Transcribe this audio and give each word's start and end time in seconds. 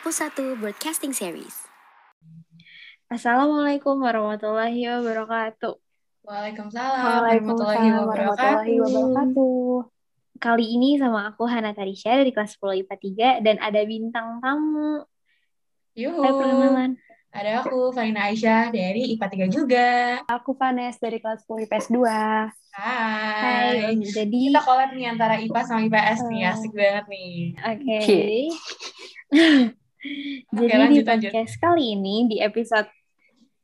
Kapu 0.00 0.08
1 0.08 0.56
Broadcasting 0.56 1.12
Series. 1.12 1.68
Assalamualaikum 3.12 4.00
warahmatullahi 4.00 4.80
wabarakatuh. 4.88 5.76
Waalaikumsalam 6.24 7.04
warahmatullahi 7.04 7.84
warahmatullahi 8.00 8.80
wabarakatuh. 8.80 8.80
wabarakatuh. 8.80 9.76
Kali 10.40 10.66
ini 10.72 10.96
sama 10.96 11.28
aku 11.28 11.44
Hana 11.44 11.76
Tarisha 11.76 12.16
dari 12.16 12.32
kelas 12.32 12.56
10 12.56 12.80
IPA 12.80 12.96
3 13.42 13.44
dan 13.44 13.60
ada 13.60 13.80
bintang 13.84 14.40
tamu. 14.40 15.04
Yuhu. 15.92 16.16
Hai 16.16 16.32
perkenalan. 16.32 16.90
Ada 17.30 17.50
aku, 17.60 17.92
Farina 17.92 18.32
Aisyah, 18.32 18.72
dari 18.72 19.12
IPA 19.12 19.26
3 19.28 19.52
juga. 19.52 19.88
Aku 20.32 20.56
Vanes 20.56 20.96
dari 20.96 21.20
kelas 21.20 21.44
10 21.44 21.68
IPS 21.68 21.92
2. 21.92 22.48
Hai. 22.72 23.84
Hai. 23.84 24.00
Jadi 24.00 24.48
Kita 24.48 24.64
collab 24.64 24.96
nih 24.96 25.12
antara 25.12 25.36
IPA 25.36 25.60
sama 25.60 25.84
IPS 25.84 26.24
nih, 26.24 26.40
Hmm. 26.40 26.52
asik 26.56 26.72
banget 26.72 27.04
nih. 27.04 27.32
oke. 27.60 28.00
Oke. 30.50 30.66
Jadi 30.66 30.74
lanjut, 30.76 30.90
di 30.96 31.06
lanjut. 31.06 31.30
podcast 31.30 31.54
kali 31.56 31.84
ini 31.94 32.14
di 32.26 32.36
episode 32.38 32.90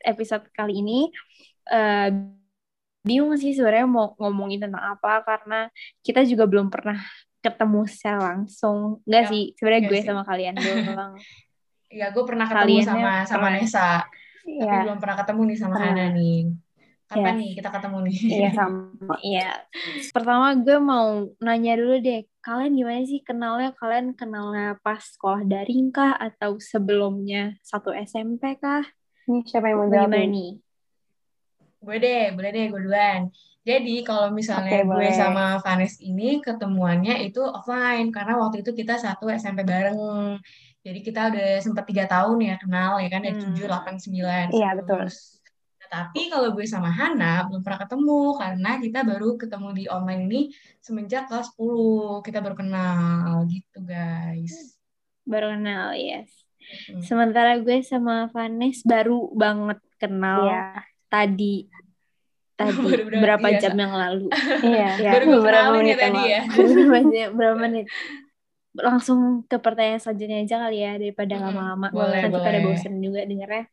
episode 0.01 0.45
kali 0.51 0.79
ini 0.79 1.11
eh 1.67 2.11
bingung 3.03 3.35
sih 3.35 3.51
sebenarnya 3.51 3.87
mau 3.87 4.15
ngomongin 4.17 4.63
tentang 4.63 4.83
apa 4.95 5.23
karena 5.23 5.71
kita 6.01 6.23
juga 6.23 6.47
belum 6.47 6.69
pernah 6.69 6.99
ketemu 7.39 7.87
secara 7.87 8.19
langsung. 8.35 8.99
Enggak 9.03 9.23
Ya, 9.23 9.31
sih, 9.31 9.43
sebenarnya 9.55 9.83
gue 9.85 9.99
sih. 9.99 10.07
sama 10.07 10.23
kalian 10.23 10.55
doang. 10.63 11.13
Ya, 11.87 12.11
gue 12.11 12.25
pernah 12.25 12.47
ketemu 12.47 12.63
Kaliannya 12.67 12.83
sama 12.85 13.13
sama 13.23 13.39
pernah. 13.47 13.63
Nesa, 13.63 13.89
tapi 14.03 14.51
Iya, 14.59 14.75
belum 14.83 14.99
pernah 14.99 15.17
ketemu 15.19 15.41
nih 15.43 15.57
sama 15.57 15.75
Pernah. 15.75 15.91
Hana 15.91 16.07
nih. 16.13 16.39
Kapan 17.07 17.23
Iya. 17.23 17.39
nih 17.39 17.51
kita 17.55 17.69
ketemu 17.71 17.97
nih? 18.03 18.17
iya 18.27 18.49
sama. 18.51 19.15
Iya. 19.21 19.49
Pertama 20.11 20.47
gue 20.57 20.77
mau 20.81 21.07
nanya 21.39 21.73
dulu 21.75 21.95
deh, 21.99 22.21
kalian 22.47 22.79
gimana 22.79 23.03
sih 23.03 23.21
kenalnya? 23.27 23.75
Kalian 23.75 24.15
kenalnya 24.15 24.79
pas 24.79 25.03
sekolah 25.03 25.43
daring 25.43 25.91
kah 25.91 26.15
atau 26.15 26.63
sebelumnya 26.63 27.59
satu 27.67 27.91
SMP 27.91 28.55
kah? 28.63 28.87
Nih 29.27 29.43
siapa 29.43 29.67
yang 29.75 29.83
mau 29.83 29.91
jawab? 29.91 30.15
Gimana 30.15 30.31
nih? 30.31 30.51
Gue 31.83 31.97
deh, 31.99 32.25
boleh 32.35 32.51
deh, 32.55 32.67
gue 32.71 32.81
duluan. 32.87 33.21
Jadi 33.67 34.07
kalau 34.07 34.31
misalnya 34.31 34.79
Oke, 34.79 34.87
gue 34.87 34.95
boleh. 34.95 35.11
sama 35.11 35.59
Vanes 35.59 35.99
ini 35.99 36.39
ketemuannya 36.39 37.19
itu 37.27 37.43
offline 37.43 38.15
karena 38.15 38.39
waktu 38.39 38.63
itu 38.63 38.71
kita 38.71 38.95
satu 38.95 39.27
SMP 39.27 39.67
bareng. 39.67 40.39
Jadi 40.87 40.99
kita 41.03 41.35
udah 41.35 41.59
sempat 41.59 41.83
tiga 41.91 42.07
tahun 42.07 42.39
ya 42.47 42.55
kenal 42.63 43.03
ya 43.03 43.11
kan 43.11 43.27
dari 43.27 43.35
Hmm. 43.35 43.43
tujuh, 43.51 43.67
delapan, 43.67 43.99
sembilan. 43.99 44.45
Iya, 44.55 44.71
betul. 44.79 45.11
Tapi 45.87 46.29
kalau 46.29 46.51
gue 46.51 46.65
sama 46.65 46.89
Hana 46.89 47.47
belum 47.47 47.61
pernah 47.61 47.81
ketemu 47.81 48.21
karena 48.35 48.71
kita 48.77 49.01
baru 49.03 49.29
ketemu 49.35 49.69
di 49.73 49.85
online 49.87 50.23
ini 50.27 50.41
semenjak 50.79 51.27
kelas 51.27 51.55
10. 51.55 52.21
Kita 52.21 52.39
baru 52.39 52.55
kenal 52.55 53.47
gitu 53.47 53.79
guys. 53.81 54.77
Baru 55.23 55.51
kenal, 55.53 55.95
yes. 55.95 56.31
Hmm. 56.87 56.99
Sementara 57.01 57.57
gue 57.57 57.79
sama 57.81 58.27
Vanes 58.31 58.83
baru 58.83 59.31
banget 59.31 59.79
kenal 59.97 60.51
Iya, 60.51 60.83
tadi 61.07 61.71
tadi 62.57 62.73
Baru-baru 62.75 63.21
berapa 63.21 63.47
biasa. 63.47 63.63
jam 63.63 63.75
yang 63.77 63.95
lalu. 63.95 64.27
iya. 64.75 64.89
Ya, 64.99 65.11
Baru 65.15 65.25
gue 65.29 65.37
beberapa 65.39 65.63
ya 65.63 65.75
menit 65.77 65.97
yang 65.97 66.01
tadi 66.01 66.23
ya. 66.27 66.43
berapa 67.31 67.57
menit? 67.57 67.87
Langsung 68.77 69.45
ke 69.45 69.57
pertanyaan 69.57 70.01
selanjutnya 70.01 70.39
aja 70.43 70.57
kali 70.67 70.79
ya 70.81 70.93
daripada 70.99 71.35
lama-lama. 71.39 71.89
Boleh, 71.89 72.21
Nanti 72.27 72.37
pada 72.37 72.59
boleh. 72.59 72.77
bosen 72.77 72.95
juga 72.99 73.21
dengernya. 73.25 73.65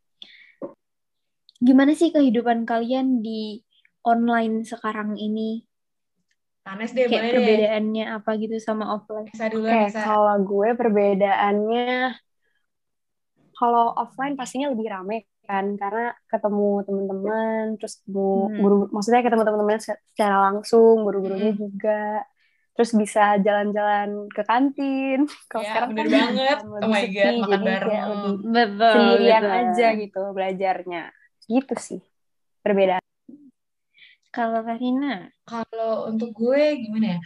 Gimana 1.67 1.92
sih 2.00 2.09
kehidupan 2.16 2.59
kalian 2.72 3.08
di 3.25 3.42
online 4.11 4.56
sekarang 4.72 5.09
ini? 5.28 5.50
Vanes 6.66 6.92
deh, 6.97 7.08
Kayak 7.08 7.11
boleh 7.14 7.31
deh. 7.39 7.58
perbedaannya 7.61 8.03
apa 8.16 8.30
gitu 8.42 8.55
sama 8.67 8.86
offline? 8.95 9.28
Nesa 9.28 9.45
dulu, 9.53 9.67
Oke, 9.67 9.75
Nesa. 9.80 10.04
kalau 10.04 10.36
gue 10.49 10.70
perbedaannya 10.80 11.83
kalau 13.58 13.83
offline 14.02 14.33
pastinya 14.39 14.67
lebih 14.73 14.88
rame 14.93 15.15
kan 15.48 15.65
karena 15.82 16.02
ketemu 16.32 16.64
teman-teman 16.88 17.64
terus 17.77 17.93
ketemu 17.99 18.23
Hmm. 18.33 18.59
guru 18.61 18.76
maksudnya 18.95 19.21
ketemu 19.26 19.43
teman-teman 19.48 19.80
se- 19.86 20.02
secara 20.11 20.36
langsung 20.48 20.93
guru-gurunya 21.05 21.52
Hmm. 21.52 21.64
juga 21.64 22.23
terus 22.73 22.92
bisa 23.02 23.20
jalan-jalan 23.45 24.09
ke 24.36 24.42
kantin 24.49 25.17
kalau 25.52 25.64
Ya, 25.64 25.70
sekarang 25.70 25.89
bener 25.89 26.08
kan 26.14 26.14
banget. 26.15 26.58
Oh 26.82 26.88
lebih 26.88 26.95
my 26.95 27.04
sepi, 27.04 27.14
God, 27.15 27.36
makan 27.43 27.61
jadi 27.64 27.67
bareng. 27.67 27.83
kayak 27.83 28.05
lebih 28.15 28.33
Betul. 28.54 28.92
sendirian 28.92 29.45
betul. 29.49 29.52
aja 29.59 29.86
gitu 30.02 30.20
belajarnya 30.38 30.99
gitu 31.52 31.73
sih 31.87 31.99
perbedaan 32.64 33.05
Kalau 34.36 34.59
Karina, 34.67 35.31
Kalau 35.48 36.08
untuk 36.11 36.30
gue 36.39 36.61
gimana 36.83 37.05
ya? 37.15 37.20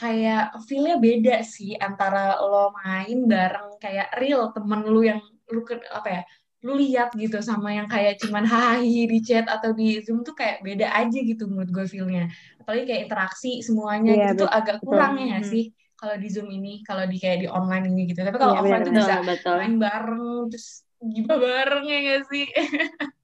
Kayak 0.00 0.42
feel-nya 0.68 0.96
beda 1.06 1.34
sih 1.54 1.70
antara 1.86 2.18
lo 2.40 2.72
main 2.80 3.18
bareng 3.32 3.68
kayak 3.84 4.08
real 4.20 4.42
temen 4.56 4.80
lu 4.92 5.00
yang 5.10 5.20
lu 5.54 5.60
ke, 5.68 5.74
apa 5.98 6.08
ya? 6.16 6.22
Lu 6.66 6.72
lihat 6.82 7.08
gitu 7.22 7.38
sama 7.44 7.68
yang 7.78 7.88
kayak 7.92 8.14
cuman 8.22 8.44
hahaha 8.48 8.80
di 9.12 9.18
chat 9.28 9.44
atau 9.54 9.70
di 9.80 9.84
Zoom 10.06 10.18
tuh 10.28 10.34
kayak 10.40 10.56
beda 10.66 10.86
aja 11.00 11.18
gitu 11.30 11.42
menurut 11.50 11.70
gue 11.76 11.86
feel-nya. 11.92 12.22
Apalagi 12.62 12.84
kayak 12.88 13.02
interaksi 13.10 13.48
semuanya 13.66 14.10
Iya, 14.10 14.24
gitu 14.24 14.34
tuh 14.46 14.48
agak 14.50 14.76
betul. 14.80 14.86
kurang 14.86 15.12
ya 15.20 15.24
nggak 15.36 15.44
Hmm. 15.44 15.52
sih? 15.52 15.64
Kalau 16.00 16.14
di 16.22 16.28
Zoom 16.34 16.48
ini, 16.56 16.70
kalau 16.88 17.04
di 17.10 17.16
kayak 17.22 17.38
di 17.44 17.48
online 17.50 17.84
ini 17.92 18.00
gitu. 18.10 18.20
Tapi 18.26 18.38
kalau 18.42 18.54
Iya, 18.54 18.60
offline 18.60 18.84
tuh 18.88 18.94
bisa 18.98 19.14
betul. 19.28 19.58
main 19.58 19.74
bareng 19.82 20.48
terus 20.50 20.66
gimana 21.14 21.36
bareng 21.46 21.84
ya 21.92 21.96
nggak 22.04 22.22
sih? 22.32 22.44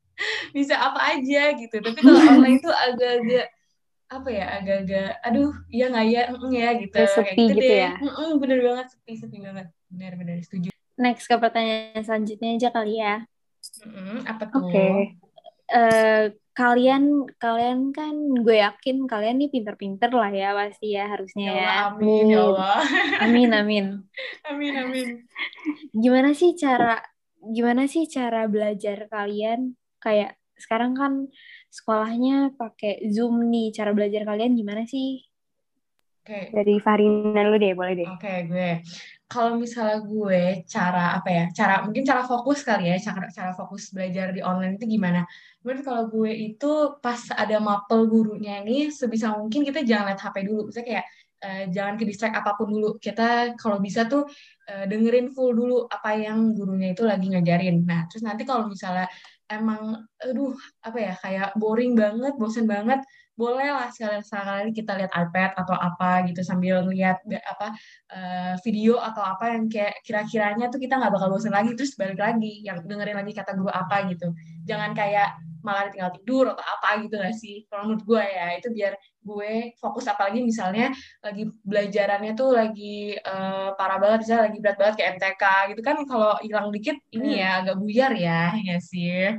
bisa 0.57 0.75
apa 0.79 1.01
aja 1.19 1.53
gitu. 1.59 1.77
Tapi 1.83 1.99
kalau 2.01 2.21
online 2.35 2.59
tuh 2.63 2.75
agak-agak 2.75 3.47
apa 4.05 4.29
ya 4.31 4.47
agak-agak 4.61 5.11
aduh 5.27 5.51
iya 5.73 5.85
nggak 5.91 6.07
ya 6.07 6.23
mm, 6.31 6.53
ya 6.55 6.69
gitu 6.77 6.93
Kayak 6.95 7.09
kayak 7.09 7.17
sepi 7.19 7.43
gitu 7.43 7.53
gitu 7.59 7.65
deh 7.65 7.81
ya. 7.83 7.93
Mm-mm, 7.99 8.31
bener 8.39 8.59
banget 8.63 8.87
sepi 8.95 9.13
sepi 9.19 9.39
banget 9.43 9.67
bener 9.91 10.13
bener 10.21 10.37
setuju 10.45 10.69
Next 10.95 11.27
ke 11.27 11.35
pertanyaan 11.35 12.05
selanjutnya 12.07 12.55
aja 12.55 12.69
kali 12.71 12.95
ya. 13.03 13.27
Mm-mm, 13.83 14.19
apa 14.29 14.43
tuh 14.47 14.61
oke 14.63 14.87
eh 15.75 16.25
kalian 16.55 17.27
kalian 17.41 17.91
kan 17.91 18.15
gue 18.15 18.57
yakin 18.63 19.11
kalian 19.11 19.43
nih 19.43 19.51
pinter-pinter 19.51 20.13
lah 20.13 20.31
ya 20.31 20.55
pasti 20.55 20.95
ya 20.95 21.11
harusnya 21.11 21.49
ya 21.51 21.59
ya. 21.59 21.73
Amin 21.91 22.31
ya 22.31 22.39
Allah 22.47 22.79
Amin 23.25 23.51
amin. 23.51 23.87
amin 24.53 24.75
amin 24.79 25.09
Gimana 25.91 26.31
sih 26.37 26.55
cara 26.55 27.03
gimana 27.43 27.89
sih 27.91 28.07
cara 28.07 28.47
belajar 28.47 29.11
kalian 29.11 29.75
kayak 30.05 30.37
sekarang 30.61 30.93
kan 30.93 31.13
sekolahnya 31.73 32.53
pakai 32.61 33.09
Zoom 33.09 33.49
nih. 33.49 33.73
Cara 33.73 33.97
belajar 33.97 34.29
kalian 34.29 34.53
gimana 34.55 34.85
sih? 34.85 35.25
oke. 36.25 36.41
Dari 36.57 36.75
Farina 36.81 37.41
dulu 37.45 37.57
deh 37.61 37.73
boleh 37.77 37.95
deh. 38.01 38.09
Oke 38.09 38.35
gue. 38.49 38.71
Kalau 39.29 39.61
misalnya 39.61 40.01
gue 40.05 40.65
cara 40.69 41.19
apa 41.21 41.29
ya 41.29 41.45
cara 41.53 41.85
mungkin 41.85 42.05
cara 42.05 42.23
fokus 42.25 42.65
kali 42.65 42.93
ya 42.93 42.97
cara 43.01 43.29
cara 43.29 43.53
fokus 43.53 43.93
belajar 43.93 44.33
di 44.33 44.41
online 44.41 44.81
itu 44.81 44.89
gimana? 44.89 45.29
Menurut 45.61 45.83
kalau 45.85 46.05
gue 46.09 46.33
itu 46.33 46.73
pas 47.05 47.21
ada 47.37 47.61
mapel 47.61 48.09
gurunya 48.09 48.65
ini 48.65 48.89
sebisa 48.89 49.37
mungkin 49.37 49.65
kita 49.69 49.85
jangan 49.85 50.13
lihat 50.13 50.21
HP 50.25 50.37
dulu. 50.49 50.61
Misalnya 50.73 50.89
kayak 50.89 51.07
eh, 51.45 51.65
jangan 51.69 51.95
ke 52.01 52.05
distract 52.09 52.35
apa 52.41 52.51
pun 52.57 52.69
dulu. 52.73 52.89
Kita 52.97 53.57
kalau 53.61 53.81
bisa 53.81 54.09
tuh 54.09 54.25
eh, 54.69 54.85
dengerin 54.89 55.33
full 55.33 55.53
dulu 55.53 55.89
apa 55.89 56.17
yang 56.17 56.57
gurunya 56.57 56.97
itu 56.97 57.05
lagi 57.05 57.27
ngajarin. 57.33 57.85
Nah 57.85 58.09
terus 58.09 58.25
nanti 58.25 58.49
kalau 58.49 58.69
misalnya 58.69 59.09
emang 59.53 60.01
aduh 60.23 60.57
apa 60.81 60.99
ya 60.99 61.15
kayak 61.21 61.49
boring 61.61 61.93
banget 61.93 62.33
bosen 62.41 62.65
banget 62.65 63.01
boleh 63.35 63.67
lah 63.67 63.91
sekali-sekali 63.91 64.71
kita 64.71 64.95
lihat 64.95 65.11
iPad 65.11 65.59
atau 65.59 65.75
apa 65.75 66.23
gitu 66.31 66.41
sambil 66.47 66.87
lihat 66.87 67.19
apa 67.27 67.75
eh, 68.15 68.55
video 68.63 69.03
atau 69.03 69.27
apa 69.27 69.59
yang 69.59 69.67
kayak 69.67 69.99
kira-kiranya 70.07 70.71
tuh 70.71 70.79
kita 70.79 70.95
nggak 70.97 71.11
bakal 71.11 71.35
bosan 71.35 71.51
lagi 71.51 71.75
terus 71.75 71.99
balik 71.99 72.23
lagi 72.23 72.63
yang 72.63 72.79
dengerin 72.87 73.19
lagi 73.19 73.35
kata 73.35 73.59
guru 73.59 73.75
apa 73.75 74.07
gitu. 74.07 74.31
Jangan 74.71 74.95
kayak 74.95 75.35
malah 75.65 75.89
tinggal 75.89 76.13
tidur 76.13 76.45
atau 76.53 76.61
apa 76.65 76.89
gitu 77.03 77.15
gak 77.17 77.35
sih 77.35 77.65
kalau 77.73 77.89
menurut 77.89 78.05
gue 78.05 78.23
ya 78.23 78.47
itu 78.61 78.69
biar 78.71 78.93
gue 79.25 79.53
fokus 79.81 80.05
apalagi 80.05 80.45
misalnya 80.45 80.93
lagi 81.25 81.49
belajarannya 81.65 82.33
tuh 82.37 82.53
lagi 82.53 83.17
eh, 83.17 83.69
parah 83.75 83.97
banget 83.97 84.19
misalnya 84.29 84.43
lagi 84.53 84.59
berat 84.61 84.77
banget 84.77 84.95
kayak 85.01 85.11
MTK 85.17 85.45
gitu 85.73 85.81
kan 85.81 85.97
kalau 86.05 86.33
hilang 86.45 86.69
dikit 86.69 86.97
ini 87.17 87.41
ya 87.41 87.65
agak 87.65 87.77
buyar 87.81 88.13
ya 88.13 88.53
ya 88.61 88.77
sih 88.79 89.33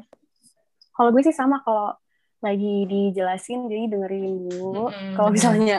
Kalau 0.95 1.09
gue 1.11 1.21
sih 1.27 1.35
sama 1.35 1.59
kalau 1.61 1.91
lagi 2.39 2.87
dijelasin 2.87 3.67
jadi 3.67 3.83
dengerin 3.91 4.33
dulu. 4.47 4.89
Mm-mm, 4.89 5.13
kalau 5.17 5.29
misalnya 5.33 5.77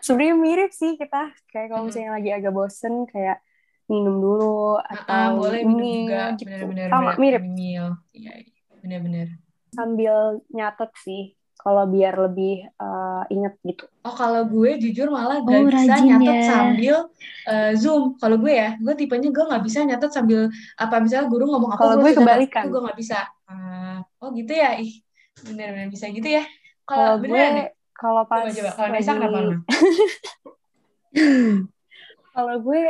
sebenarnya 0.00 0.36
mirip 0.36 0.70
sih 0.74 0.92
kita 1.00 1.32
kayak 1.50 1.66
kalau 1.70 1.82
Mm-mm. 1.82 1.88
misalnya 1.90 2.12
lagi 2.16 2.30
agak 2.34 2.52
bosen 2.54 2.94
kayak 3.10 3.38
minum 3.90 4.16
dulu 4.16 4.80
atau 4.80 5.36
boleh 5.44 5.60
minum 5.60 5.80
ini 5.84 5.92
juga 6.08 6.20
gitu. 6.40 6.48
bener-bener 6.48 6.88
sama 6.88 7.10
mirip 7.20 7.42
Mil. 7.44 7.86
Sambil 9.74 10.14
nyatet 10.54 10.90
sih 11.02 11.22
kalau 11.58 11.88
biar 11.88 12.12
lebih 12.14 12.68
eh, 12.68 13.22
inget 13.32 13.56
gitu. 13.64 13.84
Oh 14.04 14.12
kalau 14.12 14.44
gue 14.44 14.76
jujur 14.78 15.08
malah 15.08 15.40
gak 15.40 15.48
Oh, 15.48 15.64
bisa 15.64 15.96
rajin 15.96 16.04
nyatet 16.12 16.36
ya. 16.36 16.44
sambil 16.46 16.96
eh, 17.48 17.72
zoom. 17.74 18.02
Kalau 18.20 18.36
gue 18.36 18.52
ya, 18.52 18.76
gue 18.76 18.94
tipenya 18.94 19.32
gue 19.32 19.44
nggak 19.48 19.64
bisa 19.64 19.78
nyatet 19.82 20.10
sambil 20.12 20.40
apa 20.76 20.96
misalnya 21.00 21.26
guru 21.32 21.44
ngomong 21.48 21.72
apa 21.72 21.80
Kalau 21.80 21.96
gue 22.04 22.12
kebalikan. 22.12 22.62
Itu 22.62 22.70
gue 22.70 22.82
nggak 22.84 22.98
bisa. 23.00 23.18
Ah, 23.48 23.98
oh 24.20 24.28
gitu 24.36 24.52
ya, 24.52 24.76
ih 24.76 24.92
bener-bener 25.40 25.88
bisa 25.88 26.06
gitu 26.08 26.28
ya. 26.28 26.44
Kalau 26.84 27.16
gue 27.18 27.32
deh. 27.32 27.68
kalau 27.96 28.22
pas 28.28 28.44
Coba 28.44 28.52
coba. 28.52 28.70
Kalau 28.76 28.88
Nesa 28.92 29.10
lagi 29.10 29.18
kenapa 29.24 29.38
kalau 32.34 32.56
gue 32.60 32.82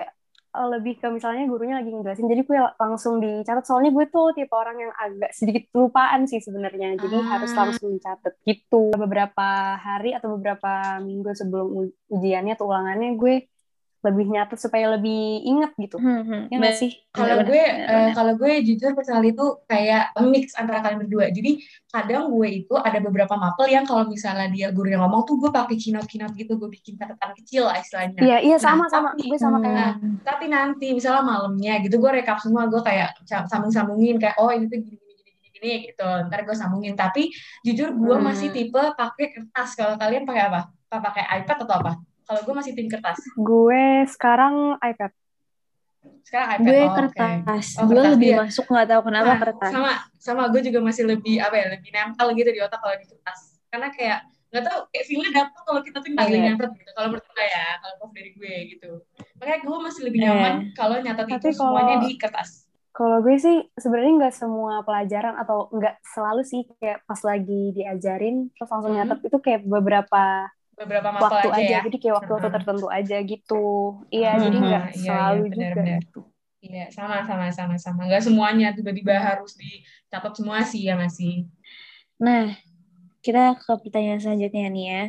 lebih 0.55 1.03
ke 1.03 1.11
misalnya 1.11 1.51
gurunya 1.51 1.83
lagi 1.83 1.91
ngejelasin 1.91 2.31
jadi 2.31 2.43
gue 2.47 2.59
langsung 2.79 3.19
dicatat 3.19 3.67
soalnya 3.67 3.91
gue 3.91 4.07
tuh 4.07 4.31
tipe 4.39 4.55
orang 4.55 4.77
yang 4.79 4.93
agak 4.95 5.35
sedikit 5.35 5.67
kelupaan 5.75 6.31
sih 6.31 6.39
sebenarnya 6.39 6.95
jadi 6.95 7.17
Ah. 7.19 7.27
harus 7.37 7.51
langsung 7.51 7.91
dicatat 7.91 8.39
gitu 8.47 8.95
beberapa 8.95 9.47
hari 9.77 10.15
atau 10.15 10.39
beberapa 10.39 11.03
minggu 11.03 11.35
sebelum 11.35 11.67
ujiannya 12.07 12.55
atau 12.55 12.71
ulangannya 12.71 13.19
gue 13.19 13.35
lebih 14.05 14.29
nyatet 14.29 14.57
supaya 14.57 14.93
lebih 14.93 15.17
inget 15.43 15.73
gitu 15.75 15.97
Hmm, 15.97 16.21
hmm. 16.23 16.43
ya 16.49 16.57
nggak 16.61 16.77
sih 16.77 16.93
Kalau 17.09 17.41
gue, 17.41 17.57
bener. 17.57 18.11
kalau 18.13 18.33
gue 18.35 18.53
jujur 18.61 18.91
personally 18.93 19.31
itu 19.31 19.47
kayak 19.65 20.11
mix 20.25 20.51
antara 20.53 20.83
kalian 20.83 21.07
berdua. 21.07 21.31
Jadi 21.31 21.63
kadang 21.87 22.27
gue 22.29 22.49
itu 22.61 22.75
ada 22.75 22.99
beberapa 22.99 23.33
mapel 23.35 23.71
yang 23.71 23.83
kalau 23.83 24.03
misalnya 24.05 24.51
dia 24.51 24.69
guru 24.69 24.91
yang 24.91 25.01
ngomong 25.01 25.23
tuh 25.23 25.39
gue 25.39 25.49
pakai 25.49 25.75
keynote-keynote 25.75 26.35
gitu, 26.35 26.55
gue 26.55 26.67
bikin 26.69 26.95
catatan 26.95 27.31
kecil 27.35 27.65
lah 27.65 27.79
istilahnya. 27.79 28.19
iya 28.19 28.39
iya 28.41 28.57
Nah, 28.57 28.61
sama 28.61 28.85
sama 28.87 29.15
tapi- 29.15 29.31
gue 29.31 29.39
sama 29.39 29.59
kayak 29.59 29.75
Nah, 29.75 29.93
tapi 30.23 30.45
nanti 30.49 30.87
misalnya 30.91 31.23
malamnya 31.23 31.79
gitu 31.81 31.97
gue 31.97 32.11
rekap 32.13 32.37
semua, 32.37 32.67
gue 32.67 32.81
kayak 32.81 33.15
sambung-sambungin 33.47 34.19
kayak 34.19 34.35
oh 34.37 34.51
ini 34.51 34.67
tuh 34.67 34.77
gini 34.77 34.99
gini 34.99 35.15
gini 35.15 35.31
gini, 35.39 35.49
gini 35.55 35.73
gitu. 35.89 36.09
Ntar 36.27 36.43
gue 36.43 36.53
sambungin. 36.53 36.95
Tapi 36.95 37.31
jujur 37.63 37.95
gue 37.95 38.17
Hmm. 38.17 38.27
masih 38.27 38.51
tipe 38.51 38.83
pakai 38.95 39.27
kertas. 39.31 39.73
Kalau 39.73 39.95
kalian 39.95 40.27
pakai 40.27 40.43
apa? 40.45 40.61
Apa 40.91 40.99
pakai 41.05 41.25
iPad 41.39 41.59
atau 41.63 41.77
apa? 41.79 41.93
Kalau 42.25 42.41
gue 42.43 42.55
masih 42.55 42.73
tim 42.73 42.89
kertas. 42.89 43.21
gue 43.31 43.83
sekarang 44.09 44.55
iPad 44.81 45.13
Sekarang 46.21 46.49
iPad. 46.51 46.61
gue 46.63 46.79
oh, 46.79 46.93
kertas. 46.95 47.67
Oh, 47.75 47.85
gue 47.85 47.95
kertas, 47.95 48.13
lebih 48.13 48.31
iya. 48.31 48.39
masuk 48.39 48.65
nggak 48.67 48.87
tahu 48.87 49.01
kenapa 49.05 49.27
Nah, 49.27 49.41
kertas. 49.41 49.71
sama 49.71 49.91
sama 50.19 50.43
gue 50.49 50.61
juga 50.63 50.79
masih 50.81 51.05
lebih 51.07 51.37
apa 51.39 51.55
ya 51.55 51.67
lebih 51.71 51.91
nempel 51.91 52.27
gitu 52.33 52.49
di 52.49 52.61
otak 52.61 52.77
kalau 52.79 52.95
di 52.95 53.07
kertas 53.07 53.39
karena 53.67 53.89
kayak 53.91 54.19
nggak 54.47 54.65
tahu 54.65 54.79
kayak 54.89 55.05
feelnya 55.05 55.31
dapet 55.35 55.61
kalau 55.61 55.81
kita 55.81 55.97
tuh 55.99 56.11
nggak 56.11 56.27
Iya. 56.27 56.41
nyatet 56.47 56.71
gitu 56.75 56.91
kalau 56.93 57.09
menurut 57.11 57.27
gue 57.27 57.45
ya 57.45 57.67
kalau 57.77 57.95
dari 58.09 58.31
gue 58.33 58.55
gitu 58.71 58.91
makanya 59.35 59.59
gue 59.61 59.77
masih 59.81 60.03
lebih 60.03 60.19
Iya. 60.19 60.29
nyaman 60.31 60.55
kalau 60.73 60.97
nyatet 60.99 61.25
Tapi 61.27 61.35
itu 61.35 61.49
kalau- 61.51 61.59
semuanya 61.59 61.97
di 62.01 62.11
kertas 62.15 62.51
Kalau 62.91 63.19
gue 63.19 63.35
sih 63.35 63.57
sebenarnya 63.75 64.13
nggak 64.17 64.35
semua 64.35 64.75
pelajaran 64.81 65.35
atau 65.35 65.67
nggak 65.69 65.99
selalu 66.07 66.43
sih 66.43 66.63
kayak 66.79 67.03
pas 67.03 67.19
lagi 67.21 67.75
diajarin 67.75 68.55
terus 68.55 68.71
langsung 68.71 68.95
Hmm. 68.95 69.03
nyatet 69.03 69.19
itu 69.25 69.37
kayak 69.37 69.61
beberapa 69.65 70.47
beberapa 70.75 71.09
waktu 71.11 71.49
aja, 71.49 71.59
aja, 71.59 71.75
ya 71.79 71.81
jadi 71.87 71.97
kayak 72.03 72.15
waktu-waktu 72.23 72.49
Hmm. 72.51 72.57
tertentu 72.61 72.87
aja 72.91 73.17
gitu. 73.23 73.65
Iya, 74.11 74.31
Hmm, 74.35 74.43
jadi 74.45 74.57
nggak 74.59 74.83
iya, 74.83 74.91
iya, 74.95 75.01
selalu 75.03 75.43
benar, 75.47 75.55
juga. 75.55 75.83
benar. 75.83 76.01
gitu. 76.03 76.21
iya 76.65 76.85
sama 76.89 77.21
sama 77.29 77.47
sama 77.53 77.77
sama 77.77 78.01
nggak 78.09 78.25
semuanya 78.25 78.73
tiba-tiba 78.73 79.13
harus 79.21 79.53
dicatat 79.61 80.33
semua 80.33 80.65
sih 80.65 80.81
ya 80.89 80.97
masih 80.97 81.45
Nah, 82.25 82.57
kita 83.21 83.59
ke 83.59 83.73
pertanyaan 83.85 84.21
selanjutnya 84.23 84.65
nih 84.73 84.87
ya. 84.89 85.03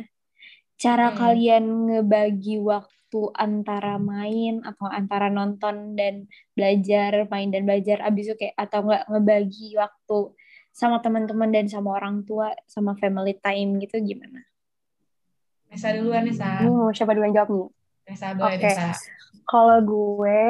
Cara 0.76 1.08
Hmm. 1.08 1.16
kalian 1.16 1.64
ngebagi 1.88 2.60
waktu 2.60 3.20
antara 3.32 3.96
main 3.96 4.60
atau 4.68 4.84
antara 4.90 5.32
nonton 5.32 5.96
dan 5.96 6.28
belajar, 6.52 7.24
main 7.32 7.48
dan 7.48 7.64
belajar, 7.64 8.04
abis 8.04 8.28
itu 8.28 8.36
kayak 8.36 8.56
atau 8.60 8.84
nggak 8.84 9.04
ngebagi 9.08 9.68
waktu 9.80 10.18
sama 10.76 11.00
teman-teman 11.00 11.48
dan 11.56 11.66
sama 11.72 11.96
orang 11.96 12.20
tua, 12.28 12.52
sama 12.68 12.92
family 13.00 13.32
time 13.40 13.80
gitu 13.80 13.96
gimana? 14.04 14.44
Nesa 15.70 15.88
duluan 15.92 16.22
Nesa 16.24 16.62
mau 16.62 16.90
siapa 16.94 17.12
duluan 17.12 17.34
jawab 17.34 17.50
nih? 17.50 17.68
Nesa 18.10 18.26
boleh 18.34 18.58
Oke. 18.58 18.70
Nesa 18.70 18.90
Kalau 19.46 19.78
gue, 19.82 20.42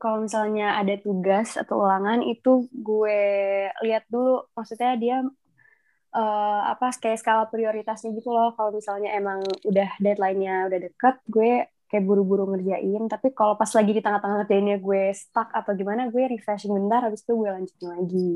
kalau 0.00 0.24
misalnya 0.24 0.80
ada 0.80 0.96
tugas 0.96 1.60
atau 1.60 1.84
ulangan 1.84 2.24
itu 2.24 2.68
gue 2.72 3.20
lihat 3.84 4.08
dulu, 4.08 4.48
maksudnya 4.56 4.96
dia 4.96 5.16
eh, 6.16 6.60
apa 6.72 6.88
kayak 6.96 7.20
skala 7.20 7.44
prioritasnya 7.52 8.16
gitu 8.16 8.32
loh. 8.32 8.56
Kalau 8.56 8.72
misalnya 8.72 9.12
emang 9.12 9.44
udah 9.64 10.00
deadline-nya 10.00 10.72
udah 10.72 10.80
deket, 10.88 11.14
gue 11.28 11.68
kayak 11.86 12.04
buru-buru 12.04 12.50
ngerjain. 12.56 13.06
Tapi 13.12 13.36
kalau 13.36 13.54
pas 13.60 13.68
lagi 13.70 13.92
di 13.92 14.00
tengah-tengah 14.00 14.44
ngerjainnya 14.44 14.76
gue 14.80 15.02
stuck 15.12 15.52
atau 15.52 15.72
gimana, 15.76 16.08
gue 16.08 16.24
refreshing 16.32 16.72
bentar, 16.72 17.04
habis 17.04 17.20
itu 17.22 17.32
gue 17.36 17.48
lanjutin 17.48 17.88
lagi. 17.92 18.32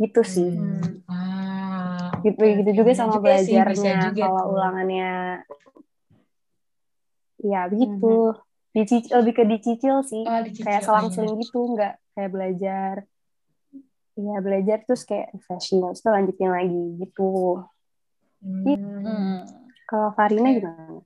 Gitu 0.00 0.20
sih. 0.24 0.52
Hmm. 0.56 1.04
Ah, 1.06 1.43
Gitu 2.24 2.40
oke, 2.40 2.56
gitu 2.64 2.70
oke. 2.72 2.78
juga 2.80 2.90
Benar 2.90 3.00
sama 3.04 3.12
juga 3.12 3.32
sih, 3.36 3.52
belajarnya. 3.52 3.96
juga 4.08 4.22
Kalau 4.24 4.40
tuh. 4.40 4.52
ulangannya, 4.56 5.12
ya 7.44 7.60
begitu. 7.68 8.14
Dicicil, 8.74 9.14
lebih 9.22 9.34
ke 9.38 9.44
dicicil 9.46 9.96
sih. 10.02 10.24
Oh, 10.26 10.40
dicicil 10.42 10.66
kayak 10.66 10.82
selang-seling 10.82 11.38
gitu, 11.38 11.60
nggak 11.78 11.94
kayak 12.18 12.30
belajar. 12.32 12.94
Iya, 14.18 14.36
belajar 14.42 14.78
terus 14.82 15.02
kayak 15.06 15.30
refreshing, 15.30 15.78
terus 15.84 16.02
lanjutin 16.02 16.50
lagi 16.50 16.82
gitu. 17.02 17.62
Hmm. 18.42 19.46
Kalau 19.86 20.10
Farina 20.18 20.50
gimana? 20.50 21.04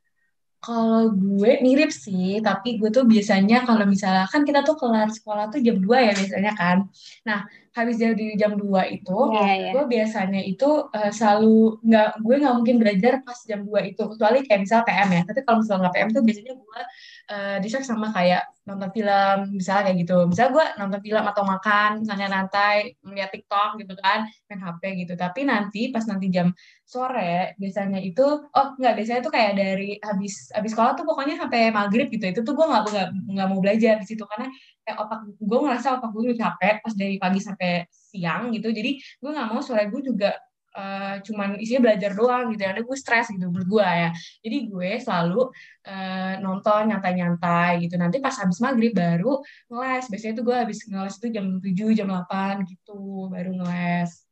Kalau 0.69 1.09
gue 1.17 1.65
mirip 1.65 1.88
sih, 1.88 2.44
tapi 2.44 2.76
gue 2.76 2.93
tuh 2.93 3.09
biasanya 3.09 3.65
kalau 3.65 3.88
misalnya 3.88 4.29
kan 4.29 4.44
kita 4.44 4.61
tuh 4.69 4.76
kelar 4.76 5.09
sekolah 5.09 5.49
tuh 5.49 5.65
jam 5.65 5.81
2 5.81 5.97
ya 6.05 6.12
biasanya 6.12 6.53
kan. 6.53 6.85
Nah, 7.25 7.49
habis 7.73 7.97
dari 7.97 8.37
jam 8.37 8.53
2 8.53 8.85
itu, 8.93 9.17
Iya, 9.32 9.49
iya. 9.56 9.70
gue 9.73 9.85
biasanya 9.88 10.44
itu 10.44 10.69
eh, 10.93 11.09
selalu 11.09 11.81
nggak 11.88 12.09
gue 12.20 12.35
nggak 12.44 12.55
mungkin 12.61 12.76
belajar 12.85 13.12
pas 13.25 13.38
jam 13.49 13.65
2 13.65 13.81
itu 13.88 14.03
kecuali 14.12 14.44
kayak 14.44 14.61
misal 14.69 14.85
PM 14.85 15.09
ya. 15.09 15.23
Tapi 15.25 15.41
kalau 15.49 15.65
misalnya 15.65 15.81
nggak 15.88 15.94
PM 15.97 16.09
tuh 16.12 16.23
biasanya 16.29 16.55
gue 16.61 16.81
eh 17.29 17.57
distract 17.63 17.87
sama 17.89 18.09
kayak 18.17 18.43
nonton 18.69 18.89
film, 18.93 19.37
misalnya 19.57 19.83
kayak 19.89 19.99
gitu. 20.05 20.17
Misalnya 20.29 20.51
gue 20.57 20.67
nonton 20.81 21.01
film 21.05 21.25
atau 21.25 21.43
makan, 21.45 21.91
misalnya 22.05 22.27
nantai, 22.29 22.97
melihat 23.05 23.31
TikTok 23.33 23.81
gitu 23.81 23.95
kan, 24.01 24.29
main 24.49 24.61
HP 24.61 24.83
gitu. 25.05 25.13
Tapi 25.17 25.41
nanti 25.49 25.81
pas 25.93 26.05
nanti 26.09 26.27
jam 26.33 26.53
sore 26.89 27.53
biasanya 27.61 28.01
itu 28.01 28.25
oh 28.25 28.67
nggak 28.81 28.95
biasanya 28.97 29.21
tuh 29.21 29.29
kayak 29.29 29.53
dari 29.61 30.01
habis 30.01 30.49
habis 30.57 30.73
sekolah 30.73 30.97
tuh 30.97 31.05
pokoknya 31.05 31.37
sampai 31.37 31.69
maghrib 31.69 32.09
gitu 32.09 32.25
itu 32.33 32.41
tuh 32.41 32.57
gue 32.57 32.65
nggak 32.65 32.83
nggak 33.29 33.47
mau 33.53 33.61
belajar 33.61 34.01
di 34.01 34.07
situ 34.09 34.25
karena 34.25 34.49
kayak 34.89 34.97
otak 35.05 35.21
gue 35.37 35.59
ngerasa 35.69 36.01
otak 36.01 36.11
gue 36.17 36.23
udah 36.33 36.39
capek 36.49 36.75
pas 36.81 36.95
dari 36.97 37.17
pagi 37.21 37.41
sampai 37.45 37.85
siang 37.93 38.49
gitu 38.57 38.73
jadi 38.73 38.97
gue 38.97 39.31
nggak 39.37 39.49
mau 39.53 39.61
sore 39.61 39.85
gue 39.93 40.01
juga 40.01 40.33
eh, 40.79 41.17
cuman 41.27 41.59
isinya 41.59 41.91
belajar 41.91 42.15
doang 42.15 42.55
gitu 42.55 42.63
ada 42.63 42.81
gue 42.87 42.97
stres 42.97 43.27
gitu 43.35 43.51
menurut 43.51 43.69
gue 43.69 43.89
ya. 43.89 44.11
Jadi 44.47 44.57
gue 44.71 44.91
selalu 45.03 45.41
eh, 45.83 46.35
nonton 46.39 46.81
nyantai-nyantai 46.95 47.83
gitu. 47.83 47.99
Nanti 47.99 48.23
pas 48.23 48.35
habis 48.39 48.63
maghrib 48.63 48.95
baru 48.95 49.43
ngeles. 49.67 50.07
Biasanya 50.07 50.35
tuh 50.39 50.45
gue 50.47 50.57
habis 50.57 50.79
ngeles 50.87 51.15
itu 51.19 51.27
jam 51.35 51.47
7 51.59 51.99
jam 51.99 52.09
8 52.09 52.63
gitu 52.71 53.29
baru 53.29 53.51
ngeles. 53.59 54.25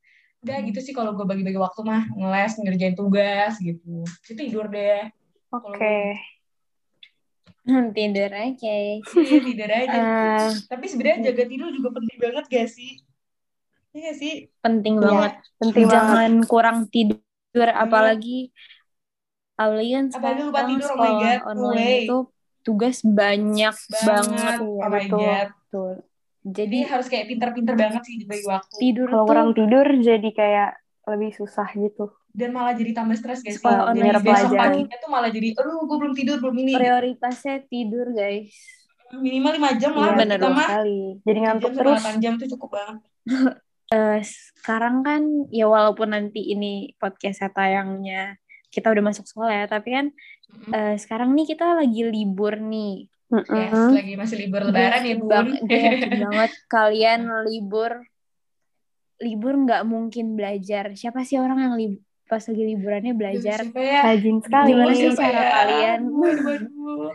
Udah 0.47 0.57
gitu 0.63 0.79
sih 0.79 0.95
kalau 0.95 1.19
gue 1.19 1.27
bagi-bagi 1.27 1.59
waktu 1.59 1.81
mah 1.83 2.07
ngeles 2.15 2.53
ngerjain 2.63 2.95
tugas 2.95 3.59
gitu. 3.59 4.07
Itu 4.23 4.33
tidur 4.39 4.71
deh. 4.71 5.11
Oke. 5.51 6.15
Hmm, 7.67 7.91
tidur 7.91 8.31
aja. 8.31 8.75
Iya, 9.03 9.39
tidur 9.43 9.71
aja. 9.75 9.99
Eh, 10.37 10.51
tapi 10.71 10.87
sebenarnya 10.87 11.33
jaga 11.33 11.45
tidur 11.51 11.71
juga 11.75 11.99
penting 11.99 12.19
banget 12.23 12.45
gak 12.47 12.69
sih 12.71 13.06
Iya 13.97 14.13
sih 14.13 14.33
penting 14.61 14.95
Iya, 14.95 15.03
banget. 15.03 15.33
Penting 15.57 15.85
banget. 15.85 15.97
Jangan 15.97 16.33
kurang 16.45 16.79
tidur, 16.87 17.25
apalagi 17.67 18.53
apalagi 19.55 19.91
kan 19.91 20.05
Apalagi 20.13 20.43
lupa 20.43 20.53
sekarang 20.53 20.69
tidur, 20.71 20.91
oh 20.91 20.99
my 20.99 21.13
God, 21.17 21.41
online 21.49 21.81
way. 21.81 21.97
itu 22.05 22.19
tugas 22.61 22.97
banyak 23.01 23.73
banget. 23.73 24.05
banget 24.05 24.57
Iya, 24.59 24.69
oh 24.77 24.85
my 24.85 25.01
betul. 25.01 25.19
god 25.19 25.49
Betul. 25.49 25.95
jadi 26.45 26.61
Jadi 26.77 26.79
harus 26.85 27.07
kayak 27.09 27.27
pinter-pinter 27.27 27.75
banget 27.75 28.03
sih 28.05 28.15
dibagi 28.17 28.45
waktu 28.45 28.75
tidur 28.77 29.07
Kalau 29.09 29.17
tuh 29.17 29.27
kurang 29.27 29.51
tidur 29.51 29.87
jadi 29.97 30.31
kayak 30.31 30.71
lebih 31.07 31.31
susah 31.33 31.69
gitu. 31.73 32.05
dan 32.31 32.53
malah 32.53 32.77
jadi 32.77 32.93
tambah 32.93 33.17
stres 33.17 33.41
sih 33.41 33.57
Sekolah 33.57 33.97
jadi 33.97 34.13
besok 34.13 34.29
pelajaran. 34.53 34.61
paginya 34.69 34.97
tuh 35.01 35.09
malah 35.09 35.31
jadi 35.33 35.49
aduh 35.57 35.81
gue 35.81 35.97
belum 35.97 36.13
tidur 36.13 36.37
belum 36.37 36.55
ini 36.59 36.73
prioritasnya 36.77 37.57
tidur 37.65 38.07
guys. 38.13 38.53
minimal 39.09 39.53
5 39.57 39.81
jam 39.81 39.93
lah 39.95 40.05
Iya, 40.05 40.19
bener 40.19 40.39
sekali. 40.43 41.01
Jadi 41.23 41.39
ngantuk 41.41 41.71
7 41.73 41.79
terus. 41.79 42.01
8 42.05 42.21
jam 42.21 42.33
tuh 42.37 42.49
cukup 42.53 42.71
banget 42.75 42.99
Eh, 43.87 44.19
sekarang 44.59 45.07
kan 45.07 45.23
ya 45.55 45.71
walaupun 45.71 46.11
nanti 46.11 46.43
ini 46.43 46.91
podcastnya 46.99 47.55
tayangnya 47.55 48.35
kita 48.75 48.91
udah 48.91 49.05
masuk 49.15 49.31
sekolah 49.31 49.63
ya, 49.63 49.67
tapi 49.71 49.95
kan 49.95 50.07
Mm-mm. 50.51 50.73
eh, 50.75 50.95
sekarang 50.99 51.31
nih 51.39 51.55
kita 51.55 51.79
lagi 51.79 52.03
libur 52.03 52.59
nih. 52.59 53.07
yes 53.31 53.75
Mm-mm. 53.75 53.91
lagi 53.95 54.15
masih 54.15 54.37
libur 54.39 54.63
lebaran 54.67 55.03
ya 55.03 55.15
bang- 55.19 55.59
banget 56.27 56.51
kalian 56.67 57.21
libur 57.47 57.91
libur 59.17 59.55
nggak 59.55 59.83
mungkin 59.87 60.35
belajar. 60.35 60.93
Siapa 60.93 61.23
sih 61.23 61.39
orang 61.39 61.59
yang 61.63 61.75
lib- 61.75 62.03
pas 62.27 62.43
lagi 62.43 62.63
liburannya 62.67 63.15
belajar? 63.15 63.63
ya 63.71 64.01
Rajin 64.03 64.43
sekali. 64.43 64.75
Gimana 64.75 64.93
sih 64.93 65.11
cara 65.15 65.31
ya? 65.41 65.51
kalian? 65.63 66.01
Waduh, 66.11 66.43
waduh. 66.43 67.15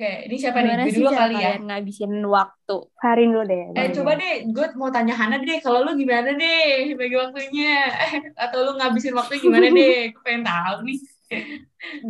Oke, 0.00 0.32
ini 0.32 0.36
siapa 0.40 0.64
Gimana 0.64 0.88
nih? 0.88 0.96
Gue 0.96 1.04
dulu 1.04 1.10
kali 1.12 1.36
ya. 1.36 1.52
ngabisin 1.60 2.12
waktu? 2.24 2.76
Harin 3.04 3.36
dulu 3.36 3.44
deh. 3.44 3.64
Eh, 3.76 3.92
coba 3.92 4.16
deh. 4.16 4.48
gue 4.48 4.66
mau 4.80 4.88
tanya 4.88 5.12
Hana 5.12 5.36
deh, 5.44 5.60
kalau 5.60 5.84
lu 5.84 5.92
gimana 5.92 6.32
deh 6.32 6.96
bagi 6.96 7.20
waktunya? 7.20 7.84
Atau 8.48 8.64
lu 8.64 8.80
ngabisin 8.80 9.12
waktu 9.12 9.44
gimana 9.44 9.68
deh? 9.68 10.08
Gue 10.16 10.22
pengen 10.24 10.48
tahu 10.48 10.88
nih. 10.88 10.98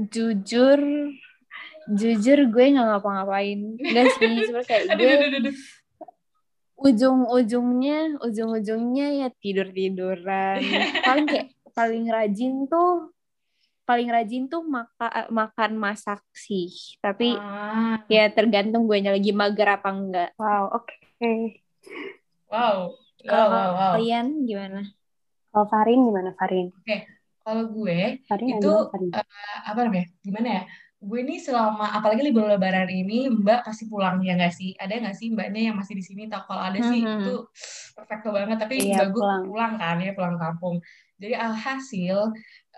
Jujur, 0.06 0.80
jujur 1.90 2.38
gue 2.47 2.64
nggak 2.78 2.87
ngapa-ngapain. 2.94 3.59
Enggak 3.59 4.06
sih, 4.14 4.38
sebenarnya 4.47 4.68
kayak 4.70 4.85
gue 4.87 4.94
aduh, 4.94 5.11
aduh, 5.11 5.40
aduh. 5.42 5.54
ujung-ujungnya 6.87 8.23
ujung-ujungnya 8.23 9.06
ya 9.18 9.28
tidur 9.42 9.66
tiduran 9.75 10.62
paling 11.02 11.26
kayak 11.26 11.52
paling 11.75 12.06
rajin 12.06 12.70
tuh 12.70 13.11
paling 13.90 14.06
rajin 14.06 14.47
tuh 14.47 14.62
maka, 14.62 15.26
makan 15.35 15.75
masak 15.75 16.23
sih. 16.30 16.70
Tapi 17.02 17.35
Ah, 17.35 17.99
ya 18.06 18.30
tergantung 18.30 18.87
gue 18.87 19.02
lagi 19.02 19.35
mager 19.35 19.66
apa 19.66 19.90
enggak. 19.90 20.30
Wow, 20.38 20.78
oke. 20.78 20.94
wow. 22.47 22.94
Wow, 23.20 23.26
Kalau 23.26 23.47
wow, 23.50 23.70
wow. 23.75 23.92
kalian 23.99 24.47
gimana? 24.47 24.80
Kalau 25.50 25.66
Farin 25.66 26.06
gimana 26.06 26.30
Farin? 26.38 26.70
Kalau 27.42 27.64
gue, 27.66 28.23
Farin 28.30 28.62
Itu, 28.62 28.73
Farin? 28.94 29.11
apa 29.66 29.78
namanya? 29.82 30.06
Gimana 30.23 30.49
ya? 30.49 30.62
Gue 31.00 31.25
ini 31.25 31.40
selama, 31.40 31.97
apalagi 31.97 32.20
libur 32.20 32.44
lebaran 32.44 32.87
ini, 32.92 33.26
Mbak 33.32 33.64
pasti 33.66 33.88
pulang 33.88 34.20
ya 34.20 34.37
nggak 34.37 34.52
sih? 34.52 34.76
Ada 34.76 35.00
nggak 35.00 35.16
sih 35.16 35.32
mbaknya 35.32 35.73
yang 35.73 35.76
masih 35.80 35.97
di 35.97 36.04
sini? 36.04 36.28
Tak 36.28 36.44
kalau 36.44 36.61
ada 36.61 36.76
sih 36.76 37.00
Mhm. 37.00 37.25
itu 37.25 37.35
perfecto 37.97 38.28
banget. 38.37 38.56
Tapi 38.61 38.75
Iya, 38.85 38.94
mbak 39.00 39.09
gue 39.16 39.20
pulang. 39.25 39.42
pulang 39.49 39.73
kan 39.80 39.97
ya, 39.99 40.12
pulang 40.12 40.37
kampung. 40.37 40.76
Jadi 41.20 41.35
alhasil, 41.37 42.18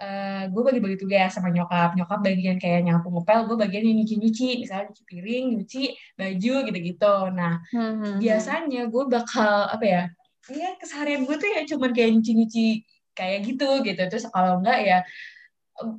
eh, 0.01 0.43
gue 0.53 0.63
bagi-bagi 0.65 0.97
tugas 1.03 1.31
sama 1.35 1.49
nyokap. 1.53 1.95
Nyokap 1.99 2.19
bagian 2.25 2.57
kayak 2.63 2.81
nyapu 2.87 3.09
ngepel, 3.13 3.41
gue 3.49 3.57
bagian 3.61 3.83
yang 3.89 3.97
nyuci-nyuci. 4.03 4.65
Misalnya 4.65 4.85
nyuci 4.91 5.05
piring, 5.11 5.45
nyuci 5.61 5.83
baju 6.19 6.55
gitu-gitu. 6.69 7.15
Nah, 7.37 7.53
Hmm, 7.73 8.17
biasanya 8.23 8.81
gue 8.93 9.05
bakal 9.09 9.69
apa 9.71 9.85
ya 9.85 10.03
ya 10.51 10.75
keseharian 10.81 11.23
gue 11.23 11.37
tuh 11.39 11.49
ya 11.55 11.63
cuman 11.71 11.91
kayak 11.95 12.11
nyuci-nyuci 12.19 12.83
kayak 13.15 13.39
gitu 13.47 13.65
gitu 13.87 14.03
terus 14.11 14.27
kalau 14.35 14.59
enggak 14.59 14.79
ya 14.83 14.99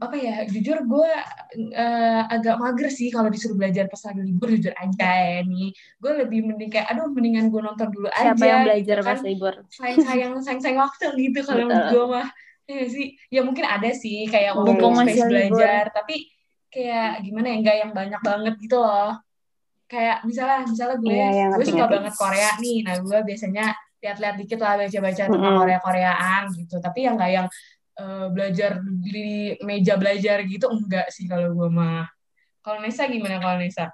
apa 0.04 0.16
ya 0.16 0.36
jujur 0.48 0.78
gue 0.86 1.12
eh, 1.76 2.22
agak 2.30 2.56
mager 2.62 2.88
sih 2.94 3.10
kalau 3.12 3.28
disuruh 3.28 3.58
belajar 3.58 3.90
pas 3.92 4.00
lagi 4.08 4.22
libur 4.24 4.48
jujur 4.54 4.72
aja 4.78 5.10
ya 5.28 5.40
nih 5.44 5.74
gue 6.00 6.12
lebih 6.24 6.40
mending 6.48 6.70
kayak 6.72 6.88
aduh 6.94 7.10
mendingan 7.12 7.50
gue 7.52 7.62
nonton 7.64 7.88
dulu 7.92 8.08
aja 8.14 8.32
Siapa 8.32 8.46
yang 8.46 8.62
belajar 8.68 8.98
gitu 9.00 9.08
kan 9.08 9.18
pas 9.18 9.22
libur? 9.26 9.54
sayang 9.74 9.98
sayang 10.06 10.32
sayang 10.46 10.60
sayang 10.64 10.80
waktu 10.80 11.06
gitu 11.20 11.40
kalau 11.44 11.66
gue 11.68 12.04
mah 12.08 12.28
ya 12.64 12.72
nggak 12.80 12.92
sih 12.92 13.08
ya 13.28 13.42
mungkin 13.44 13.66
ada 13.68 13.90
sih 13.92 14.24
kayak 14.28 14.56
waktu 14.56 14.72
Mumpung 14.72 14.94
space 14.96 15.04
masih 15.04 15.22
libur. 15.22 15.30
belajar 15.30 15.84
tapi 15.92 16.16
kayak 16.72 17.12
gimana 17.22 17.46
ya 17.52 17.56
enggak 17.60 17.78
yang 17.84 17.92
banyak 17.92 18.22
banget 18.24 18.54
gitu 18.60 18.78
loh 18.80 19.14
kayak 19.86 20.18
misalnya 20.26 20.66
misalnya 20.66 20.98
gue 20.98 21.12
Iya, 21.12 21.28
iya, 21.30 21.46
gue 21.54 21.60
ngerti, 21.60 21.72
suka 21.76 21.86
banget 21.86 22.14
Korea 22.18 22.50
nih 22.58 22.78
nah 22.82 22.96
gue 22.98 23.20
biasanya 23.22 23.66
lihat-lihat 24.04 24.36
dikit 24.42 24.60
lah 24.60 24.74
baca-baca 24.76 25.24
tentang 25.28 25.40
Mm-mm. 25.44 25.60
Korea 25.60 25.80
Koreaan 25.80 26.44
gitu 26.56 26.76
tapi 26.80 27.00
yang 27.06 27.16
enggak 27.20 27.32
yang 27.36 27.48
eh, 27.94 28.28
belajar 28.32 28.72
di 28.82 29.28
meja 29.62 29.94
belajar 30.00 30.38
gitu 30.44 30.66
enggak 30.72 31.08
sih 31.14 31.28
kalau 31.28 31.52
gue 31.54 31.70
mah 31.70 32.08
kalau 32.64 32.80
Nesa 32.80 33.06
gimana 33.06 33.38
kalau 33.38 33.60
Nesa 33.60 33.92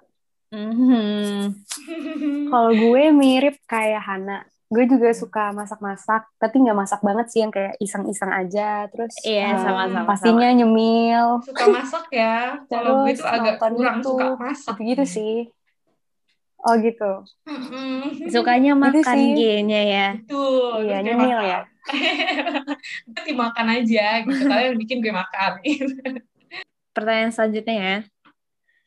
Mhm. 0.49 1.61
Kalau 2.49 2.71
gue 2.73 3.03
mirip 3.13 3.61
kayak 3.69 4.01
Hana. 4.01 4.49
Gue 4.69 4.85
juga 4.85 5.09
suka 5.17 5.49
masak-masak, 5.49 6.29
tapi 6.37 6.61
nggak 6.61 6.77
masak 6.77 7.01
banget 7.01 7.25
sih 7.33 7.41
yang 7.41 7.49
kayak 7.49 7.73
iseng-iseng 7.81 8.29
aja. 8.29 8.85
Terus 8.93 9.17
Iya, 9.25 9.57
eh, 9.57 9.57
sama-sama, 9.65 10.05
pastinya 10.05 10.49
nyemil, 10.53 11.41
suka 11.41 11.65
masak 11.73 12.05
ya 12.13 12.61
kalau 12.69 13.01
gue 13.01 13.17
terus 13.17 13.25
tuh 13.25 13.33
agak 13.33 13.55
kurang 13.57 13.75
YouTube, 13.81 14.21
suka 14.21 14.25
masak 14.37 14.75
gitu 14.77 15.05
sih. 15.09 15.35
Oh 16.59 16.75
gitu. 16.77 17.11
Sukanya 18.29 18.75
makan 18.77 18.99
sih. 19.01 19.31
kayaknya 19.33 19.81
ya. 19.89 20.07
Betul. 20.21 20.85
Iya, 20.85 20.97
nyemil 21.01 21.33
makan. 21.41 21.49
ya. 21.49 21.59
gue 23.09 23.23
dimakan 23.25 23.67
aja 23.73 24.05
gitu. 24.21 24.43
Kalian 24.51 24.75
bikin 24.77 24.97
gue 25.01 25.09
makan. 25.09 25.51
Pertanyaan 26.93 27.31
selanjutnya 27.33 27.73
ya. 27.73 27.95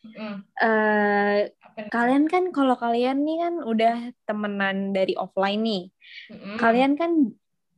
Mm. 0.02 0.36
Eh, 0.62 1.38
nih? 1.48 1.61
Kalian 1.90 2.24
kan 2.26 2.50
kalau 2.50 2.74
kalian 2.74 3.22
nih 3.22 3.36
kan 3.42 3.54
udah 3.60 3.96
temenan 4.24 4.92
dari 4.92 5.12
offline 5.14 5.60
nih. 5.60 5.82
Mm-mm. 6.30 6.56
Kalian 6.56 6.92
kan 6.94 7.10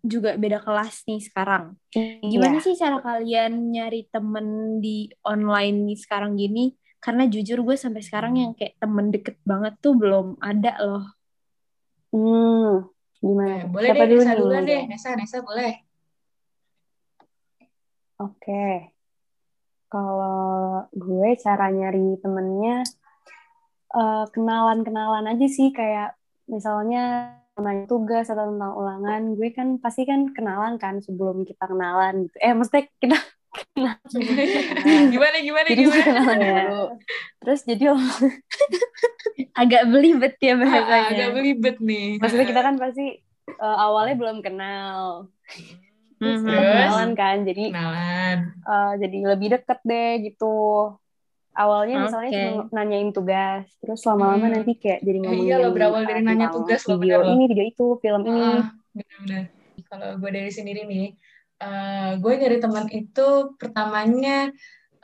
juga 0.04 0.36
beda 0.36 0.60
kelas 0.60 1.08
nih 1.08 1.20
sekarang. 1.22 1.80
Gimana 2.20 2.60
Iya. 2.60 2.64
sih 2.64 2.74
cara 2.76 3.00
kalian 3.00 3.72
nyari 3.72 4.04
temen 4.12 4.78
di 4.78 5.08
online 5.24 5.88
nih 5.88 5.98
sekarang 5.98 6.36
gini? 6.36 6.76
Karena 7.00 7.28
jujur 7.28 7.60
gue 7.60 7.76
sampai 7.76 8.00
sekarang 8.00 8.36
yang 8.36 8.52
kayak 8.52 8.80
temen 8.80 9.12
deket 9.12 9.36
banget 9.44 9.76
tuh 9.80 9.92
belum 9.96 10.36
ada 10.40 10.72
loh. 10.80 11.04
Hmm, 12.12 12.88
gimana? 13.20 13.64
Eh, 13.64 13.68
boleh 13.68 13.90
Siapa 13.92 14.04
deh, 14.04 14.16
Nesa 14.16 14.32
nih? 14.32 14.38
duluan 14.40 14.64
deh. 14.64 14.82
Nesa, 14.88 15.10
Nesa 15.16 15.38
boleh. 15.44 15.72
Oke. 18.20 18.92
Kalau 19.90 20.38
gue 20.90 21.28
cara 21.38 21.70
nyari 21.70 22.18
temennya 22.18 22.82
eh, 23.94 24.24
kenalan-kenalan 24.30 25.24
aja 25.26 25.46
sih 25.46 25.70
kayak 25.70 26.14
misalnya 26.46 27.32
tentang 27.54 27.86
tugas 27.86 28.26
atau 28.26 28.50
tentang 28.50 28.74
ulangan, 28.74 29.38
gue 29.38 29.48
kan 29.54 29.78
pasti 29.78 30.02
kan 30.02 30.34
kenalan 30.34 30.74
kan 30.74 30.98
sebelum 30.98 31.42
kita 31.42 31.64
kenalan 31.64 32.26
gitu. 32.26 32.36
Eh, 32.38 32.50
maksudnya 32.50 32.84
kita 32.98 33.16
kenalan 33.54 34.10
gimana, 35.14 35.36
gimana, 35.38 35.66
Jadi 35.70 35.80
gimana? 35.80 36.02
kenalan 36.02 36.38
dulu. 36.42 36.82
Terus 37.40 37.60
jadi 37.62 37.84
Agak 39.54 39.82
belibet 39.86 40.34
ya 40.38 40.54
Ah, 40.54 40.58
agak 40.58 40.82
bahasanya. 40.84 41.26
belibet 41.30 41.76
nih. 41.78 42.18
maksudnya 42.18 42.46
kita 42.46 42.62
kan 42.62 42.74
pasti 42.74 43.06
eh, 43.46 43.76
awalnya 43.78 44.14
belum 44.18 44.38
kenal. 44.42 45.30
Terus 46.18 46.40
kita 46.42 46.58
Mhm. 46.58 46.70
kenalan 46.70 47.10
kan, 47.14 47.36
jadi 47.44 47.64
kenalan. 47.70 48.38
eh, 48.66 48.92
jadi 48.98 49.16
lebih 49.30 49.48
deket 49.54 49.78
deh 49.84 50.10
gitu. 50.24 50.54
Awalnya 51.60 51.94
misalnya 52.04 52.30
cuma 52.38 52.50
nanyain 52.76 53.10
tugas, 53.16 53.64
terus 53.80 54.00
lama-lama 54.08 54.46
Hmm. 54.46 54.54
nanti 54.54 54.70
kayak 54.82 55.00
jadi 55.06 55.18
Eh, 55.22 55.22
ngomongin 55.22 55.46
iya 55.46 55.54
loh, 55.62 55.70
berawal 55.74 56.02
dari 56.08 56.20
nanya 56.26 56.46
tugas 56.54 56.80
loh, 56.88 56.96
video 57.02 57.18
bener 57.20 57.30
ini, 57.32 57.42
video 57.50 57.64
itu, 57.72 57.84
film 58.02 58.22
ini. 58.30 58.40
Ah, 58.40 58.60
benar-benar. 58.96 59.42
Kalau 59.90 60.08
gue 60.20 60.30
dari 60.36 60.50
sendiri 60.50 60.80
nih, 60.90 61.04
eh, 61.62 62.10
gue 62.22 62.32
nyari 62.40 62.56
teman 62.64 62.86
itu 62.90 63.20
pertamanya 63.60 64.50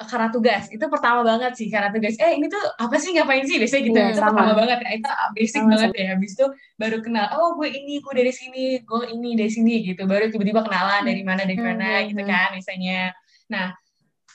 eh, 0.00 0.06
karena 0.10 0.28
tugas. 0.34 0.62
Itu 0.74 0.84
pertama 0.94 1.20
banget 1.30 1.52
sih 1.58 1.68
karena 1.74 1.88
tugas. 1.94 2.14
Eh 2.24 2.32
ini 2.38 2.46
tuh 2.54 2.62
apa 2.84 2.96
sih 3.02 3.10
ngapain 3.14 3.44
sih? 3.50 3.56
Biasanya 3.62 3.82
gitu. 3.88 3.98
Iya, 3.98 4.10
itu 4.10 4.20
sama. 4.22 4.40
pertama 4.40 4.52
banget 4.60 4.78
ya. 4.84 4.88
Itu 4.98 5.08
basic 5.36 5.62
Sama, 5.62 5.70
banget 5.72 5.90
ya. 6.00 6.04
Habis 6.16 6.30
itu 6.36 6.46
baru 6.80 6.96
kenal. 7.04 7.26
Oh 7.38 7.48
gue 7.58 7.68
ini, 7.70 7.92
gue 8.04 8.14
dari 8.20 8.32
sini, 8.34 8.58
gue 8.88 9.00
ini 9.14 9.28
dari 9.40 9.50
sini 9.52 9.72
gitu. 9.88 10.02
Baru 10.10 10.24
tiba-tiba 10.32 10.60
kenalan 10.66 11.02
dari 11.08 11.22
mana 11.28 11.42
dari 11.46 11.60
mana 11.60 11.84
Hmm, 11.86 12.08
gitu 12.10 12.22
hmm, 12.22 12.30
kan 12.30 12.48
biasanya. 12.56 13.12
Nah 13.52 13.66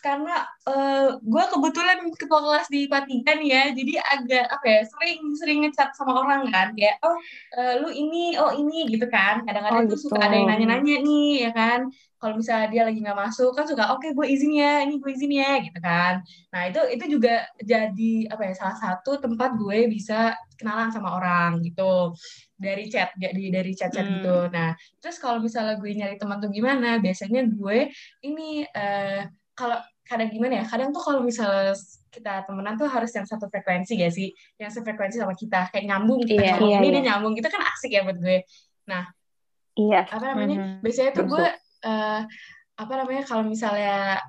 karena 0.05 0.33
eh, 0.69 1.09
gue 1.17 1.43
kebetulan 1.53 1.97
ketua 2.13 2.39
kelas 2.45 2.67
di 2.69 2.81
Patikan 2.85 3.39
ya, 3.41 3.62
jadi 3.74 3.93
agak 4.13 4.45
apa 4.53 4.65
ya 4.69 4.81
sering 4.91 5.19
sering 5.39 5.57
ngechat 5.65 5.89
sama 5.97 6.13
orang 6.21 6.41
kan, 6.53 6.67
kayak 6.77 7.01
oh 7.01 7.17
eh, 7.57 7.74
lu 7.81 7.89
ini, 7.89 8.38
oh 8.38 8.53
ini 8.53 8.85
gitu 8.93 9.05
kan. 9.09 9.41
Kadang-kadang 9.45 9.83
Oh, 9.85 9.89
tuh 9.89 9.97
gitu. 9.97 10.05
suka 10.13 10.17
ada 10.29 10.35
yang 10.38 10.47
nanya-nanya 10.53 10.95
nih 11.01 11.29
ya 11.50 11.51
kan. 11.57 11.79
Kalau 12.21 12.33
misalnya 12.41 12.67
dia 12.74 12.81
lagi 12.88 13.00
nggak 13.05 13.19
masuk 13.24 13.50
kan 13.57 13.65
suka 13.69 13.83
oke 13.93 14.07
gue 14.17 14.25
izin 14.33 14.51
ya, 14.62 14.71
ini 14.85 14.93
gue 15.01 15.12
izin 15.17 15.31
ya 15.41 15.51
gitu 15.65 15.79
kan. 15.81 16.13
Nah 16.53 16.62
itu 16.69 16.79
itu 16.95 17.05
juga 17.17 17.33
jadi 17.62 18.12
apa 18.33 18.41
ya 18.50 18.53
salah 18.57 18.77
satu 18.77 19.17
tempat 19.21 19.50
gue 19.62 19.89
bisa 19.89 20.33
kenalan 20.57 20.89
sama 20.93 21.17
orang 21.17 21.59
gitu 21.65 22.13
dari 22.55 22.88
chat 22.88 23.12
jadi 23.19 23.43
dari 23.51 23.71
chat-chat 23.75 24.05
Hmm. 24.05 24.13
gitu. 24.21 24.35
Nah 24.53 24.69
terus 25.01 25.17
kalau 25.19 25.38
misalnya 25.43 25.75
gue 25.81 25.89
nyari 25.91 26.15
teman 26.21 26.38
tuh 26.43 26.50
gimana? 26.53 26.97
Biasanya 27.03 27.41
gue 27.51 27.91
ini 28.25 28.63
eh, 28.65 29.27
kalau 29.55 29.79
kadang 30.05 30.29
gimana 30.29 30.62
ya? 30.62 30.65
Kadang 30.69 30.93
tuh 30.93 31.01
kalau 31.01 31.21
misalnya 31.25 31.74
kita 32.13 32.45
temenan 32.45 32.77
tuh 32.77 32.88
harus 32.88 33.12
yang 33.12 33.25
satu 33.25 33.50
frekuensi 33.50 33.97
gak 33.97 34.13
sih? 34.13 34.29
Yang 34.62 34.79
sefrekuensi 34.79 35.17
sama 35.19 35.33
kita, 35.33 35.74
kayak 35.74 35.85
nyambung 35.89 36.21
kita 36.24 36.62
ngomong 36.62 36.69
Iya, 36.69 36.77
ini 36.79 36.88
dia 36.93 37.03
nyambung, 37.12 37.33
itu 37.35 37.47
kan 37.50 37.62
asik 37.74 37.91
ya 37.91 38.01
buat 38.05 38.17
gue. 38.21 38.38
Iya. 39.75 40.01
Apa 40.07 40.25
namanya? 40.31 40.57
Mhm. 40.57 40.77
Biasanya 40.85 41.12
tuh 41.12 41.25
gue 41.27 41.45
eh, 41.85 42.21
apa 42.75 42.93
namanya? 42.95 43.24
Kalau 43.27 43.43
misalnya 43.43 44.21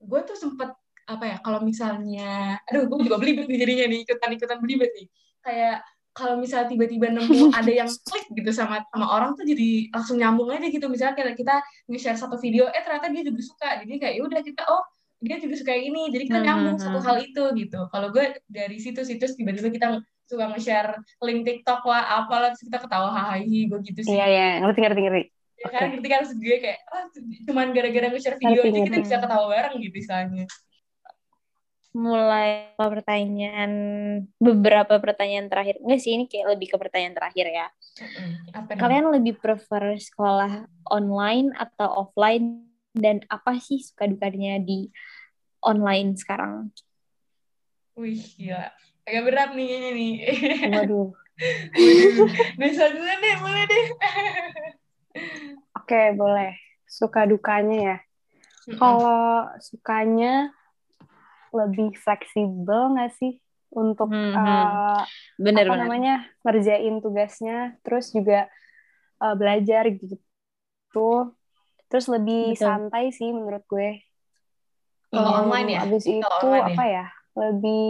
gue 0.00 0.20
tuh 0.26 0.36
sempet 0.36 0.70
apa 1.06 1.24
ya? 1.24 1.36
Kalau 1.44 1.60
misalnya, 1.62 2.58
aduh 2.66 2.88
gue 2.90 2.98
juga 3.06 3.16
belibet 3.20 3.46
nih 3.46 3.58
jadinya 3.62 3.84
nih 3.92 3.98
ikutan-ikutan 4.02 4.58
belibet 4.58 4.90
nih. 4.96 5.06
Kayak 5.44 5.76
kalau 6.18 6.34
misalnya 6.34 6.66
tiba-tiba 6.74 7.14
nemu 7.14 7.54
ada 7.58 7.70
yang 7.70 7.86
klik 7.86 8.26
gitu 8.34 8.50
sama 8.50 8.82
sama 8.90 9.06
orang 9.06 9.38
tuh 9.38 9.46
jadi 9.46 9.86
langsung 9.94 10.18
nyambung 10.18 10.50
aja 10.50 10.66
gitu 10.66 10.90
misalnya 10.90 11.14
kayak 11.14 11.38
kita 11.38 11.62
nge-share 11.86 12.18
satu 12.18 12.34
video 12.42 12.66
eh 12.74 12.82
ternyata 12.82 13.06
dia 13.14 13.22
juga 13.22 13.38
suka 13.38 13.68
jadi 13.86 13.94
kayak 14.02 14.14
ya 14.18 14.22
udah 14.26 14.40
kita 14.42 14.62
oh 14.66 14.82
dia 15.18 15.36
juga 15.42 15.54
suka 15.58 15.74
yang 15.74 15.86
ini 15.90 16.02
jadi 16.14 16.24
kita 16.30 16.38
Hmm, 16.38 16.46
nyambung 16.46 16.76
hmm, 16.78 16.84
satu 16.86 16.98
hmm. 17.02 17.06
hal 17.10 17.16
itu 17.18 17.42
gitu 17.58 17.80
kalau 17.90 18.08
gue 18.14 18.24
dari 18.46 18.76
situs-situs 18.78 19.34
tiba-tiba 19.34 19.68
kita 19.70 19.86
suka 20.28 20.44
nge-share 20.54 20.94
link 21.24 21.42
TikTok 21.42 21.82
lah 21.82 22.22
apalah 22.22 22.52
terus 22.54 22.68
kita 22.68 22.78
ketawa 22.78 23.08
hahaha 23.10 23.42
gue 23.42 23.78
gitu 23.82 24.00
sih 24.04 24.14
Iya, 24.14 24.26
iya. 24.28 24.46
Ngerti, 24.62 24.78
ngerti, 24.84 25.00
ngerti. 25.02 25.22
ya 25.58 25.66
kan 25.74 25.80
Oke. 25.82 25.90
ngerti 25.98 26.08
kan 26.08 26.20
gue 26.38 26.56
kayak 26.62 26.78
ah, 26.86 27.04
cuman 27.50 27.66
gara-gara 27.74 28.06
nge-share 28.14 28.38
video 28.38 28.62
Ngerti, 28.62 28.68
aja 28.70 28.78
kita 28.78 28.86
ngerti. 28.94 29.06
bisa 29.10 29.16
ketawa 29.18 29.44
bareng 29.50 29.74
gitu 29.82 29.96
istilahnya 29.98 30.44
Mulai 31.98 32.78
pertanyaan 32.78 33.72
beberapa 34.38 35.00
pertanyaan 35.02 35.48
terakhir. 35.50 35.80
Enggak 35.82 36.00
sih 36.04 36.14
ini 36.14 36.28
kayak 36.30 36.54
lebih 36.54 36.70
ke 36.70 36.76
pertanyaan 36.78 37.16
terakhir 37.16 37.46
ya. 37.48 37.66
Nih? 38.70 38.78
Kalian 38.78 39.10
lebih 39.10 39.40
prefer 39.40 39.96
sekolah 39.98 40.68
online 40.92 41.50
atau 41.58 42.06
offline 42.06 42.67
dan 42.94 43.20
apa 43.28 43.58
sih 43.60 43.80
suka 43.82 44.08
dukanya 44.08 44.60
di 44.62 44.88
online 45.64 46.14
sekarang? 46.16 46.70
wih 47.98 48.20
gila 48.38 48.70
agak 49.08 49.22
berat 49.26 49.50
nih 49.56 49.66
kayaknya 49.66 49.90
nih 49.96 50.14
Waduh. 50.68 51.08
Nesa 52.58 52.90
dulu 52.90 53.06
deh 53.22 53.34
boleh 53.42 53.64
deh 53.70 53.86
Oke, 55.78 56.12
boleh. 56.18 56.52
Suka 56.84 57.24
dukanya 57.24 57.76
ya. 57.78 57.96
Kalau 58.76 59.48
sukanya 59.64 60.52
lebih 61.54 61.96
fleksibel 61.96 62.92
nggak 62.92 63.10
sih 63.16 63.40
untuk 63.72 64.12
Mhm. 64.12 64.36
eh, 64.36 65.02
Bener 65.40 65.64
apa 65.64 65.72
bener. 65.72 65.80
namanya 65.88 66.14
ngerjain 66.44 67.00
tugasnya, 67.00 67.80
terus 67.80 68.12
juga 68.12 68.48
eh, 69.24 69.34
belajar 69.40 69.88
gitu. 69.88 70.18
Terus 71.88 72.06
lebih 72.12 72.52
Betul. 72.52 72.60
santai 72.60 73.04
sih 73.12 73.28
menurut 73.32 73.64
gue. 73.64 73.88
Kalau 75.08 75.30
Hmm, 75.32 75.40
online 75.44 75.68
ya? 75.72 75.80
Abis 75.88 76.04
itu 76.04 76.20
online 76.20 76.68
ya? 76.68 76.76
apa 76.76 76.84
ya? 76.84 77.04
Lebih 77.38 77.84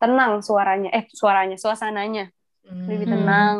tenang 0.00 0.32
suaranya, 0.42 0.90
eh 0.90 1.04
suaranya, 1.12 1.56
suasananya 1.60 2.24
lebih 2.90 3.06
Hmm. 3.06 3.12
tenang. 3.12 3.56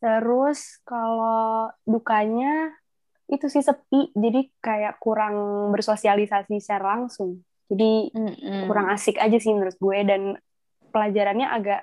Terus 0.00 0.80
kalau 0.86 1.68
dukanya 1.84 2.72
itu 3.30 3.46
sih 3.46 3.62
sepi, 3.62 4.10
jadi 4.14 4.40
kayak 4.62 4.98
kurang 5.02 5.34
bersosialisasi 5.74 6.58
secara 6.62 6.98
langsung. 6.98 7.42
Jadi 7.70 8.10
Mm-mm. 8.14 8.66
kurang 8.66 8.86
asik 8.90 9.16
aja 9.18 9.36
sih 9.38 9.54
menurut 9.54 9.76
gue 9.78 9.98
dan 10.02 10.22
pelajarannya 10.90 11.46
agak 11.46 11.80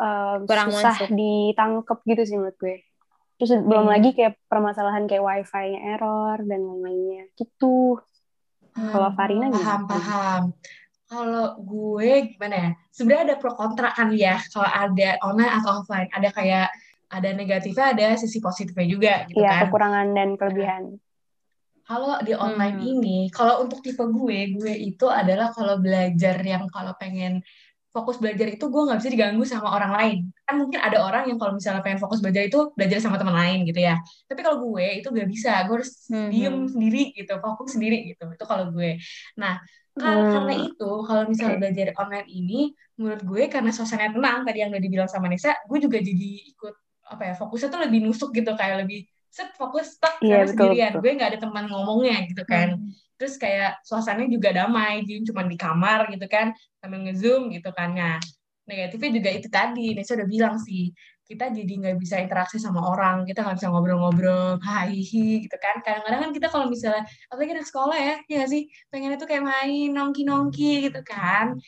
eh, 0.00 0.36
Kurang 0.48 0.68
susah 0.72 0.96
masuk. 0.96 1.08
ditangkep 1.12 1.98
gitu 2.08 2.22
sih 2.24 2.36
menurut 2.40 2.56
gue. 2.56 2.76
Terus 3.40 3.56
belum 3.64 3.88
Iya. 3.88 3.92
lagi 3.96 4.10
kayak 4.12 4.36
permasalahan 4.52 5.08
kayak 5.08 5.24
wifi-nya 5.24 5.96
error 5.96 6.44
dan 6.44 6.60
lain-lainnya 6.60 7.32
gitu. 7.40 7.96
Kalau 8.76 9.08
Farina 9.16 9.48
gimana? 9.48 9.64
Paham, 9.64 9.82
paham. 9.88 10.42
Kalau 11.08 11.56
gue 11.58 12.36
gimana 12.36 12.54
ya? 12.54 12.70
Sebenarnya 12.92 13.24
ada 13.32 13.36
pro 13.40 13.56
kontra 13.56 13.96
kan 13.96 14.12
ya. 14.12 14.36
Kalau 14.52 14.68
ada 14.68 15.08
online 15.24 15.52
atau 15.56 15.80
offline, 15.80 16.12
ada 16.12 16.28
kayak 16.30 16.68
ada 17.10 17.28
negatifnya, 17.34 17.96
ada 17.96 18.06
sisi 18.14 18.38
positifnya 18.38 18.86
juga 18.86 19.12
gitu 19.26 19.40
Iya, 19.40 19.50
kan. 19.50 19.60
kekurangan 19.66 20.06
dan 20.14 20.28
kelebihan. 20.36 20.82
Kalau 21.82 22.22
di 22.22 22.36
online 22.36 22.78
Hmm. 22.78 22.86
ini, 22.86 23.18
kalau 23.34 23.66
untuk 23.66 23.82
tipe 23.82 23.98
gue, 23.98 24.38
gue 24.54 24.74
itu 24.76 25.10
adalah 25.10 25.50
kalau 25.50 25.82
belajar 25.82 26.38
yang 26.38 26.70
kalau 26.70 26.94
pengen 26.94 27.42
fokus 27.90 28.16
belajar 28.22 28.46
itu 28.54 28.64
gue 28.70 28.82
nggak 28.86 28.98
bisa 29.02 29.10
diganggu 29.10 29.42
sama 29.42 29.68
orang 29.74 29.92
lain. 29.98 30.18
Kan 30.46 30.54
mungkin 30.62 30.78
ada 30.78 30.98
orang 31.02 31.26
yang 31.26 31.38
kalau 31.42 31.52
misalnya 31.58 31.82
pengen 31.82 31.98
fokus 31.98 32.22
belajar 32.22 32.46
itu 32.46 32.70
belajar 32.78 32.98
sama 33.02 33.18
teman 33.18 33.34
lain 33.34 33.66
gitu 33.66 33.80
ya. 33.82 33.98
Tapi 34.30 34.40
kalau 34.46 34.62
gue 34.70 34.86
itu 35.02 35.08
gak 35.10 35.28
bisa, 35.28 35.50
gue 35.66 35.74
harus 35.82 35.92
Mhm. 36.06 36.28
diem 36.30 36.56
sendiri 36.70 37.02
gitu, 37.18 37.32
fokus 37.42 37.70
sendiri 37.74 37.96
gitu. 38.14 38.24
Itu 38.30 38.44
kalau 38.46 38.70
gue. 38.70 38.98
Nah, 39.38 39.58
ka- 39.98 40.06
Hmm. 40.06 40.30
karena 40.32 40.54
itu 40.70 40.90
kalau 41.02 41.22
misalnya 41.26 41.54
Oke. 41.58 41.62
belajar 41.66 41.86
online 41.98 42.28
ini, 42.30 42.60
menurut 42.94 43.22
gue 43.26 43.42
karena 43.50 43.70
suasananya 43.74 44.12
tenang 44.16 44.38
tadi 44.46 44.58
yang 44.62 44.70
udah 44.70 44.82
dibilang 44.86 45.10
sama 45.10 45.26
Nisa, 45.26 45.50
gue 45.66 45.78
juga 45.82 45.98
jadi 45.98 46.28
ikut 46.54 46.74
apa 47.10 47.22
ya 47.26 47.34
fokusnya 47.34 47.68
tuh 47.74 47.80
lebih 47.90 48.06
nusuk 48.06 48.30
gitu 48.30 48.54
kayak 48.54 48.86
lebih 48.86 49.02
set 49.30 49.50
fokus 49.54 49.96
tak 50.02 50.18
Iya, 50.20 50.42
karena 50.42 50.46
betul, 50.46 50.54
sendirian. 50.54 50.90
betul. 50.92 51.00
gue 51.06 51.12
nggak 51.16 51.30
ada 51.32 51.38
teman 51.44 51.64
ngomongnya 51.70 52.16
gitu 52.30 52.44
kan. 52.46 52.68
Hmm. 52.76 52.90
terus 53.20 53.36
kayak 53.36 53.84
suasananya 53.84 54.32
juga 54.32 54.48
damai 54.56 55.04
jadi 55.04 55.20
cuma 55.28 55.44
di 55.44 55.52
kamar 55.60 56.08
gitu 56.08 56.24
kan 56.24 56.56
sambil 56.80 57.04
ngezoom 57.04 57.52
gitu 57.52 57.68
kan. 57.76 57.92
Nah 57.92 58.16
negatifnya 58.64 59.10
juga 59.20 59.30
itu 59.36 59.48
tadi 59.52 59.92
Nesa 59.92 60.16
udah 60.16 60.24
bilang 60.24 60.56
sih 60.56 60.88
kita 61.28 61.52
jadi 61.54 61.72
nggak 61.78 61.96
bisa 62.02 62.16
interaksi 62.18 62.56
sama 62.58 62.80
orang 62.80 63.22
kita 63.28 63.44
nggak 63.44 63.60
bisa 63.60 63.68
ngobrol-ngobrol 63.70 64.56
hahihi 64.64 65.46
gitu 65.46 65.56
kan. 65.60 65.78
Kadang-kadang 65.84 66.20
kan 66.26 66.30
kita 66.34 66.46
kalau 66.50 66.66
misalnya 66.72 67.04
apalagi 67.30 67.50
anak 67.54 67.66
sekolah 67.68 67.96
ya 68.00 68.14
ya 68.26 68.42
sih? 68.48 68.66
Pengennya 68.88 69.20
tuh 69.20 69.28
kayak 69.30 69.44
main 69.46 69.88
nongki-nongki 69.94 70.90
gitu 70.90 71.00
kan. 71.06 71.60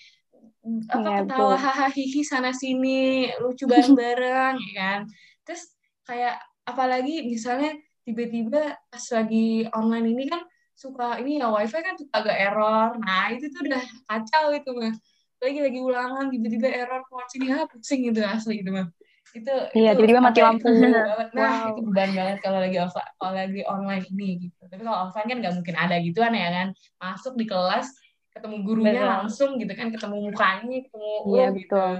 Apa 0.88 0.98
Iya, 0.98 1.26
ketawa 1.26 1.56
hahaha 1.58 1.90
sana 2.26 2.50
sini 2.54 3.28
lucu 3.42 3.66
bareng-bareng 3.68 4.54
ya 4.56 4.72
kan. 4.78 5.00
Terus 5.46 5.62
kayak 6.08 6.40
apalagi 6.62 7.26
misalnya 7.26 7.74
tiba-tiba 8.02 8.76
pas 8.88 9.04
lagi 9.14 9.66
online 9.72 10.06
ini 10.10 10.24
kan 10.26 10.42
suka 10.72 11.20
ini 11.22 11.38
ya 11.38 11.46
wifi 11.48 11.78
kan 11.78 11.94
suka 11.94 12.12
agak 12.18 12.36
error 12.38 12.88
nah 12.98 13.30
itu 13.30 13.46
tuh 13.50 13.62
udah 13.66 13.82
kacau 14.08 14.50
itu 14.50 14.70
mah 14.74 14.94
lagi 15.42 15.58
lagi 15.58 15.78
ulangan 15.82 16.26
tiba-tiba 16.30 16.68
error 16.70 17.02
keluar 17.06 17.26
sini 17.26 17.50
ah 17.50 17.66
pusing 17.66 18.06
gitu 18.08 18.22
asli 18.22 18.62
itu 18.62 18.70
mah 18.70 18.86
itu 19.32 19.48
Iya, 19.72 19.96
tiba-tiba 19.96 20.20
mati 20.20 20.44
lampu. 20.44 20.68
banget. 20.68 20.92
nah 21.36 21.50
Wow. 21.64 21.68
itu 21.72 21.80
beban 21.88 22.10
banget 22.12 22.36
kalau 22.44 22.58
lagi 22.60 22.76
offline 22.76 23.10
kalau 23.16 23.32
lagi 23.32 23.60
online 23.64 24.04
ini 24.12 24.28
gitu 24.44 24.60
tapi 24.68 24.82
kalau 24.84 25.08
offline 25.08 25.28
kan 25.28 25.38
nggak 25.40 25.54
mungkin 25.56 25.76
ada 25.78 25.96
gituan 25.98 26.32
ya 26.36 26.48
kan 26.52 26.68
masuk 27.00 27.32
di 27.40 27.46
kelas 27.48 27.88
ketemu 28.32 28.56
gurunya 28.60 28.92
Betul. 28.92 29.08
langsung 29.08 29.50
gitu 29.56 29.72
kan 29.72 29.88
ketemu 29.88 30.16
mukanya 30.28 30.78
ketemu 30.84 31.10
Iya, 31.26 31.46
lo 31.48 31.56
gitu 31.56 31.64
betul. 31.64 31.92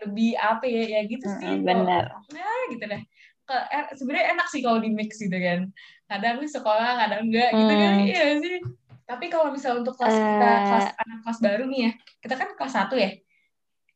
Lebih 0.00 0.30
apa 0.32 0.64
ya 0.64 0.82
ya 0.88 1.00
gitu 1.04 1.26
sih 1.38 1.54
benar. 1.60 2.04
nah 2.32 2.60
gitu 2.72 2.84
deh 2.88 3.02
Ke- 3.50 3.66
eh, 3.66 3.84
sebenarnya 3.98 4.38
enak 4.38 4.46
sih 4.46 4.62
kalau 4.62 4.78
di 4.78 4.94
mix 4.94 5.18
gitu 5.18 5.34
kan 5.34 5.74
kadang 6.06 6.38
nih 6.38 6.46
sekolah 6.46 7.02
kadang 7.02 7.26
enggak 7.26 7.50
gitu 7.50 7.72
kan 7.74 7.92
Hmm. 7.98 8.06
iya 8.06 8.22
sih 8.38 8.58
tapi 9.02 9.26
kalau 9.26 9.50
misalnya 9.50 9.82
untuk 9.82 9.98
kelas 9.98 10.14
kita 10.14 10.46
Eh. 10.46 10.58
kelas 10.70 10.86
anak 10.94 11.18
kelas 11.26 11.38
baru 11.42 11.64
nih 11.66 11.80
ya 11.82 11.90
kita 12.22 12.34
kan 12.38 12.48
kelas 12.54 12.72
satu 12.72 12.94
ya 12.94 13.10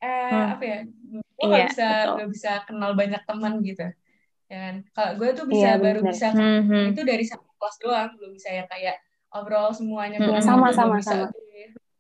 eh 0.03 0.27
Hmm. 0.27 0.53
apa 0.53 0.65
ya 0.67 0.79
gue 0.83 1.23
Iya, 1.39 1.47
nggak 1.47 1.67
bisa 1.71 1.87
betul. 1.87 2.13
nggak 2.19 2.31
bisa 2.35 2.53
kenal 2.67 2.91
banyak 2.93 3.23
teman 3.23 3.53
gitu 3.63 3.87
ya 4.45 4.57
kan 4.59 4.75
kalau 4.91 5.11
gue 5.17 5.29
tuh 5.33 5.47
bisa 5.47 5.69
Iya, 5.71 5.79
baru 5.79 6.01
bisa 6.03 6.27
kenal 6.35 6.51
Mhm. 6.67 6.85
itu 6.91 7.01
dari 7.07 7.25
satu 7.25 7.47
kelas 7.55 7.77
doang 7.79 8.11
belum 8.19 8.31
bisa 8.35 8.49
yang 8.51 8.67
kayak 8.67 8.97
obrol 9.31 9.71
semuanya 9.71 10.19
Hmm. 10.19 10.43
Sama, 10.43 10.75
sama, 10.75 10.99
bisa 10.99 11.15
sama. 11.15 11.27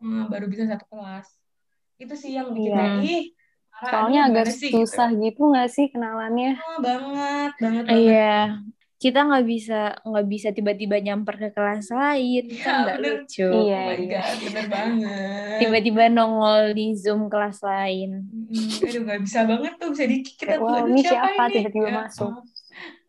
Hmm, 0.02 0.26
baru 0.26 0.50
bisa 0.50 0.66
satu 0.66 0.90
kelas 0.90 1.26
itu 1.96 2.14
sih 2.18 2.34
yang 2.34 2.50
bikin 2.50 2.74
Iya. 2.74 2.78
kayak 2.82 2.94
ih 3.06 3.22
Soalnya 3.90 4.20
agak 4.28 4.46
sih, 4.58 4.70
gitu. 4.72 4.76
susah 4.86 5.08
gitu 5.22 5.40
nggak 5.50 5.68
sih 5.74 5.86
kenalannya? 5.92 6.48
Ah, 6.66 6.76
banget 6.86 7.50
banget 7.62 7.84
banget 7.86 7.96
Iya. 7.96 8.24
Kita 9.02 9.18
nggak 9.28 9.44
bisa 9.52 9.74
nggak 10.08 10.26
bisa 10.32 10.48
tiba-tiba 10.56 10.96
nyamper 11.04 11.34
ke 11.42 11.48
kelas 11.56 11.86
lain 11.92 12.42
Iya, 12.48 12.62
kan 12.64 12.74
nggak 12.84 12.98
lucu. 13.04 13.42
Iya, 13.44 13.76
oh 13.76 13.84
my 13.88 13.96
iya. 14.00 14.16
god 14.24 14.36
bener 14.44 14.64
banget 14.74 15.54
Tiba-tiba 15.60 16.02
nongol 16.16 16.60
di 16.78 16.84
zoom 17.02 17.20
kelas 17.32 17.58
lain. 17.62 18.10
Mm, 18.32 18.68
aduh 18.88 19.00
nggak 19.06 19.20
bisa 19.26 19.40
banget 19.50 19.72
tuh 19.80 19.88
bisa 19.94 20.04
di 20.12 20.16
kita 20.24 20.54
Kayak, 20.56 20.58
tuh 20.68 20.76
ini 20.90 21.00
siapa, 21.04 21.28
siapa? 21.30 21.42
ini 21.46 21.54
Tiba-tiba 21.54 21.88
Ya, 21.88 21.94
masuk. 22.02 22.30
oh, 22.30 22.42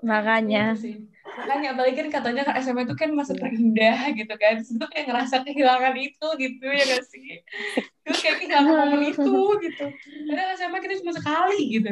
Makanya. 0.10 0.60
itu 0.62 0.74
sih 0.84 0.96
makanya 1.26 1.74
apalagi 1.74 1.96
kan 1.98 2.08
katanya 2.22 2.42
kan 2.46 2.56
SMA 2.62 2.86
itu 2.86 2.96
kan 2.96 3.10
masa 3.18 3.34
terindah 3.34 4.14
gitu 4.14 4.34
kan 4.38 4.62
Terus 4.62 4.78
gue 4.78 4.90
kayak 4.94 5.06
ngerasa 5.10 5.36
kehilangan 5.42 5.96
itu 5.98 6.28
gitu 6.38 6.66
ya 6.70 6.84
gak 6.86 7.06
sih 7.10 7.42
gue 8.06 8.16
kayak 8.16 8.36
kehilangan 8.46 8.74
momen 8.86 9.02
itu 9.10 9.36
gitu 9.66 9.86
karena 10.30 10.54
SMA 10.54 10.78
kita 10.80 10.94
cuma 11.02 11.14
sekali 11.18 11.60
gitu 11.82 11.92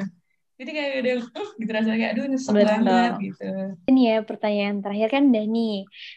jadi 0.54 0.70
kayak 0.70 0.92
udah 1.02 1.16
uh, 1.34 1.50
gitu 1.58 1.72
rasanya 1.74 1.98
kayak 1.98 2.12
aduh 2.14 2.26
nyesek 2.30 2.54
Betul. 2.54 2.68
banget 2.70 3.14
gitu 3.20 3.48
Ini 3.90 4.02
ya 4.06 4.18
pertanyaan 4.22 4.76
terakhir 4.86 5.10
kan 5.10 5.24
Dani. 5.34 5.72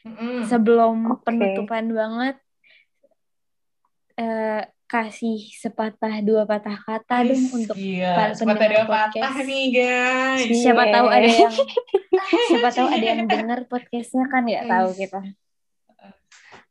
Mm-mm. 0.04 0.44
Sebelum 0.44 0.96
Oke. 1.08 1.24
penutupan 1.24 1.84
banget 1.88 2.36
eh, 4.20 4.62
kasih 4.86 5.38
sepatah 5.52 6.18
dua 6.20 6.42
patah 6.42 6.78
kata 6.78 7.26
dong 7.26 7.42
untuk 7.50 7.74
gila. 7.74 8.14
para 8.14 8.32
Sepatah 8.32 8.66
dua 8.66 8.84
patah 8.84 9.10
podcast. 9.12 9.42
nih 9.44 9.64
guys 9.72 10.46
siapa 10.56 10.82
Cie. 10.82 10.92
tahu 10.92 11.06
ada 11.08 11.28
yang 11.28 11.52
siapa 12.48 12.68
tahu 12.70 12.86
ada 12.88 13.04
yang 13.04 13.20
denger 13.24 13.60
podcastnya 13.66 14.24
kan 14.26 14.42
nggak 14.42 14.64
tahu 14.64 14.88
kita. 14.92 15.20
Uh, 15.20 16.14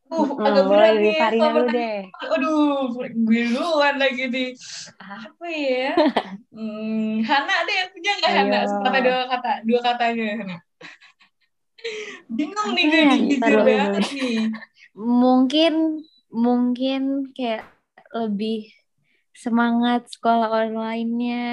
Hmm, 0.05 0.37
agak 0.37 0.63
berat 0.69 0.93
nih 0.95 1.17
Farina 1.17 1.49
dulu 1.49 1.65
deh. 1.67 1.97
Aduh, 2.29 2.93
gue 2.93 3.09
duluan 3.49 3.95
lagi 3.97 4.23
nih. 4.27 4.53
Apa 4.95 5.45
ya? 5.49 5.91
Hmm, 6.55 7.19
Hana 7.19 7.55
deh, 7.65 7.79
punya 7.89 8.11
nggak 8.15 8.31
Hana? 8.31 8.59
Sepatah 8.63 9.01
dua 9.01 9.21
kata, 9.27 9.51
dua 9.65 9.79
katanya 9.81 10.27
Hana. 10.39 10.57
Bingung 12.27 12.71
nih 12.71 12.85
Apa 12.85 12.93
gue 12.93 13.01
ya? 13.01 13.05
nih, 13.07 13.21
Ntar 13.35 13.49
jujur 13.49 13.59
banget 13.61 14.03
nih. 14.07 14.37
Mungkin 14.95 15.73
mungkin 16.29 17.01
kayak 17.31 17.63
lebih 18.15 18.71
semangat 19.35 20.07
sekolah 20.07 20.47
online-nya, 20.63 21.43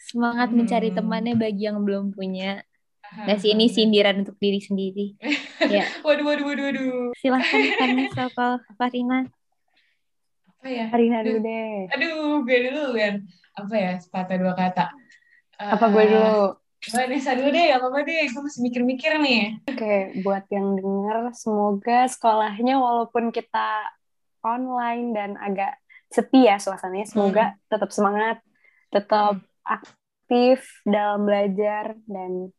semangat 0.00 0.48
mencari 0.56 0.88
Hmm. 0.90 0.96
temannya 0.98 1.34
bagi 1.36 1.68
yang 1.68 1.84
belum 1.84 2.16
punya. 2.16 2.64
Nah, 3.12 3.36
sih 3.36 3.52
ini 3.52 3.68
sindiran 3.68 4.24
untuk 4.24 4.40
diri 4.40 4.58
sendiri. 4.58 5.06
Ya, 5.62 5.86
Waduh, 6.02 6.26
waduh, 6.26 6.44
waduh, 6.48 6.64
waduh. 6.68 6.94
silahkan 7.22 7.62
Vanessa 7.78 8.26
atau 8.32 8.58
Farina. 8.74 9.28
Apa 10.50 10.66
ya? 10.66 10.84
Farina 10.90 11.22
dulu 11.22 11.38
deh. 11.44 11.86
Aduh, 11.94 12.42
gue 12.42 12.58
dulu 12.66 12.82
kan. 12.98 13.14
Apa 13.54 13.74
ya, 13.78 13.90
sepatah 14.00 14.36
dua 14.42 14.52
kata. 14.58 14.90
Apa 15.60 15.86
gue 15.92 16.02
Eh, 16.02 16.10
dulu? 16.10 16.34
Vanessa 16.82 17.30
dulu 17.38 17.48
deh, 17.54 17.68
apa-apa 17.70 18.02
deh. 18.02 18.26
Gue 18.34 18.42
masih 18.42 18.60
mikir-mikir 18.66 19.12
nih. 19.22 19.42
Oke, 19.70 19.94
buat 20.18 20.44
yang 20.50 20.74
denger, 20.74 21.30
semoga 21.38 22.10
sekolahnya 22.10 22.74
walaupun 22.80 23.30
kita 23.30 23.86
online 24.42 25.14
dan 25.14 25.30
agak 25.38 25.78
sepi 26.12 26.44
ya 26.44 26.60
suasananya, 26.60 27.08
semoga 27.08 27.56
tetap 27.72 27.88
semangat, 27.88 28.36
tetap 28.92 29.40
aktif 29.64 30.60
dalam 30.84 31.24
belajar 31.24 31.96
dan 32.04 32.52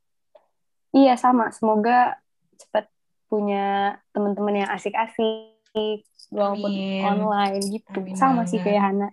iya 0.93 1.13
sama, 1.13 1.53
semoga 1.53 2.17
cepat 2.57 2.89
punya 3.29 3.97
teman-teman 4.13 4.65
yang 4.65 4.69
asik-asik 4.73 6.05
walaupun 6.33 6.73
Amin. 6.73 7.01
online 7.01 7.63
gitu. 7.73 7.97
Amin 7.97 8.17
sama 8.17 8.45
sih 8.49 8.61
kayak 8.61 8.81
Hana. 8.89 9.09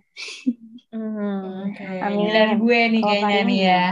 Hmm. 0.93 1.69
Oke, 1.73 1.85
Amin. 2.01 2.25
giliran 2.25 2.51
gue 2.61 2.79
nih 2.97 3.01
kayaknya 3.01 3.39
nih 3.45 3.59
ya. 3.65 3.85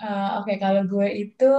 Eh, 0.00 0.28
Oke, 0.40 0.52
kalau 0.60 0.82
gue 0.88 1.08
itu 1.12 1.50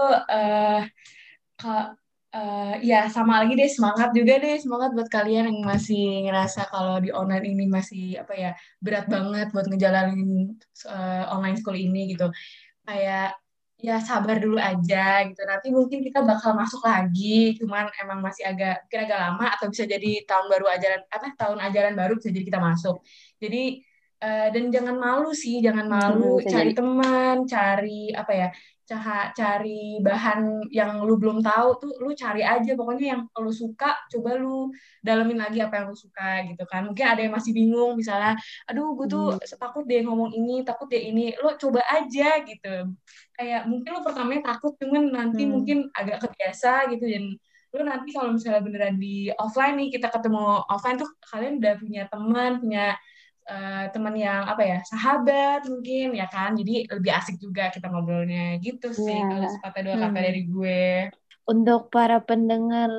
ka- 1.55 1.93
Uh, 2.35 2.75
ya 2.83 3.07
sama 3.07 3.39
lagi 3.39 3.55
deh 3.55 3.71
semangat 3.71 4.11
juga 4.11 4.35
deh 4.43 4.59
semangat 4.59 4.91
buat 4.91 5.07
kalian 5.07 5.47
yang 5.47 5.59
masih 5.63 6.27
ngerasa 6.27 6.67
kalau 6.67 6.99
di 6.99 7.07
online 7.07 7.47
ini 7.47 7.63
masih 7.63 8.19
apa 8.19 8.33
ya 8.35 8.51
berat 8.83 9.07
banget 9.07 9.55
buat 9.55 9.63
ngejalanin 9.71 10.51
uh, 10.91 11.31
online 11.31 11.55
school 11.55 11.79
ini 11.79 12.11
gitu. 12.11 12.27
Kayak 12.83 13.39
ya 13.79 14.03
sabar 14.03 14.35
dulu 14.43 14.59
aja 14.59 15.23
gitu. 15.31 15.41
Nanti 15.47 15.71
mungkin 15.71 16.03
kita 16.03 16.27
bakal 16.27 16.59
masuk 16.59 16.83
lagi 16.83 17.55
cuman 17.55 17.87
emang 18.03 18.19
masih 18.19 18.51
agak 18.51 18.83
kira 18.91 19.07
agak 19.07 19.19
lama 19.31 19.45
atau 19.55 19.71
bisa 19.71 19.87
jadi 19.87 20.27
tahun 20.27 20.45
baru 20.51 20.65
ajaran 20.75 21.01
apa 21.07 21.27
tahun 21.39 21.59
ajaran 21.71 21.93
baru 21.95 22.19
bisa 22.19 22.35
jadi 22.35 22.45
kita 22.51 22.59
masuk. 22.59 22.99
Jadi 23.39 23.79
uh, 24.19 24.47
dan 24.51 24.63
jangan 24.75 24.95
malu 24.99 25.31
sih 25.31 25.63
jangan 25.63 25.87
malu 25.87 26.39
hmm, 26.39 26.51
cari 26.51 26.71
jadi. 26.71 26.77
teman 26.77 27.35
cari 27.47 28.01
apa 28.11 28.31
ya 28.35 28.47
cari 29.33 29.97
bahan 29.97 30.69
yang 30.69 31.01
lu 31.01 31.17
belum 31.17 31.41
tahu 31.41 31.69
tuh 31.81 31.91
lu 31.97 32.13
cari 32.13 32.45
aja. 32.45 32.71
Pokoknya 32.77 33.17
yang 33.17 33.21
lu 33.33 33.49
suka 33.49 33.97
coba 34.13 34.37
lu 34.37 34.69
dalemin 35.01 35.41
lagi 35.41 35.59
apa 35.65 35.81
yang 35.81 35.85
lu 35.89 35.97
suka 35.97 36.45
gitu 36.45 36.63
kan. 36.69 36.85
Mungkin 36.85 37.05
ada 37.05 37.21
yang 37.25 37.33
masih 37.33 37.51
bingung 37.51 37.97
misalnya 37.97 38.37
aduh 38.69 38.93
gue 38.93 39.07
tuh 39.09 39.25
hmm. 39.35 39.57
takut 39.57 39.83
deh 39.89 40.05
ngomong 40.05 40.31
ini 40.37 40.61
takut 40.61 40.85
deh 40.85 41.01
ini. 41.01 41.33
Lu 41.41 41.49
coba 41.57 41.81
aja 41.89 42.45
gitu. 42.45 42.93
Kayak 43.33 43.61
mungkin 43.65 43.89
lu 43.97 44.01
pertamanya 44.05 44.53
takut 44.53 44.77
cuman 44.77 45.09
nanti 45.09 45.43
hmm. 45.43 45.51
mungkin 45.51 45.77
agak 45.97 46.29
kebiasa 46.29 46.87
gitu. 46.93 47.05
Dan 47.09 47.33
lu 47.75 47.81
nanti 47.83 48.15
kalau 48.15 48.31
misalnya 48.31 48.63
beneran 48.63 48.95
di 48.95 49.27
offline 49.35 49.75
nih 49.75 49.99
kita 49.99 50.07
ketemu 50.07 50.63
offline 50.71 50.95
tuh 50.95 51.11
kalian 51.27 51.59
udah 51.59 51.73
punya 51.75 52.03
teman 52.07 52.51
punya 52.63 52.95
uh, 53.49 53.85
teman 53.93 54.15
yang 54.17 54.45
apa 54.45 54.61
ya 54.65 54.79
sahabat 54.85 55.65
mungkin 55.69 56.17
ya 56.17 56.27
kan? 56.29 56.53
Jadi 56.57 56.89
lebih 56.89 57.11
asik 57.13 57.37
juga 57.41 57.69
kita 57.69 57.89
ngobrolnya. 57.89 58.57
Gitu 58.61 58.91
sih 58.93 59.15
yeah. 59.15 59.29
kalau 59.29 59.47
sepatah 59.49 59.81
dua 59.81 59.95
kata 59.97 60.19
hmm. 60.19 60.25
dari 60.25 60.41
gue. 60.45 60.83
Untuk 61.45 61.93
para 61.93 62.21
pendengar 62.25 62.89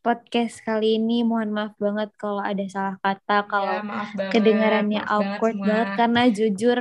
podcast 0.00 0.64
kali 0.64 0.96
ini 0.96 1.20
mohon 1.24 1.52
maaf 1.52 1.76
banget 1.76 2.08
kalau 2.16 2.40
ada 2.40 2.64
salah 2.72 2.96
kata 3.04 3.44
iya, 3.44 3.48
kalau 3.48 3.76
ya, 3.84 4.28
kedengarannya 4.32 5.00
maaf 5.04 5.12
awkward 5.12 5.56
banget, 5.60 5.68
banget. 5.68 5.96
Karena 5.96 6.22
jujur 6.32 6.78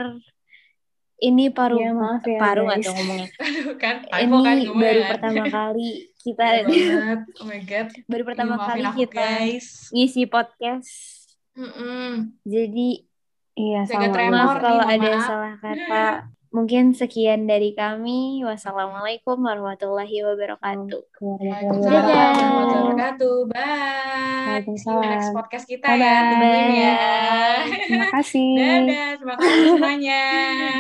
ini 1.20 1.52
paru 1.52 1.78
ya, 1.84 1.92
maaf 1.92 2.24
ya, 2.24 2.40
paru 2.40 2.66
atau 2.72 2.92
ngomongnya? 2.96 3.28
Kan, 3.84 3.96
ini 4.24 4.38
kan 4.40 4.58
baru 4.72 5.02
kan. 5.04 5.10
pertama 5.16 5.44
kali 5.60 5.90
kita 6.20 6.46
oh 7.40 7.48
my 7.48 7.60
god. 7.64 7.88
baru 8.08 8.24
pertama 8.28 8.56
ya, 8.56 8.64
kali 8.68 8.86
kita 9.04 9.28
guys. 9.40 9.68
ngisi 9.92 10.24
podcast 10.28 11.19
Mm-mm. 11.58 12.36
Jadi 12.44 13.06
iya 13.56 13.86
sama. 13.86 14.12
Maaf 14.12 14.62
kalau 14.62 14.84
ada 14.86 15.10
maaf. 15.16 15.26
salah 15.26 15.54
kata. 15.58 16.06
Mungkin 16.50 16.98
sekian 16.98 17.46
dari 17.46 17.78
kami. 17.78 18.42
Wassalamualaikum 18.42 19.38
warahmatullahi 19.38 20.18
wabarakatuh. 20.26 21.22
Waalaikumsalam 21.22 22.04
warahmatullahi 22.10 22.82
wabarakatuh. 22.90 23.36
Bye. 23.54 24.66
You 24.66 24.98
next 25.06 25.30
podcast 25.30 25.66
kita 25.70 25.86
Bye. 25.86 26.02
ya. 26.02 26.16
Tungguin 26.26 26.70
ya. 26.74 26.94
Terima 27.86 28.08
kasih. 28.18 28.50
Dadah. 28.58 29.10
Terima 29.22 29.36
kasih 29.38 29.62
semuanya. 29.70 30.22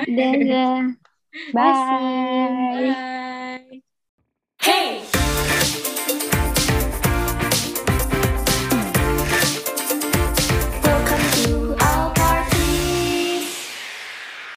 Dadah. 0.09 0.77
Bye. 1.55 2.89
Bye. 2.89 3.81
Hey. 4.59 5.28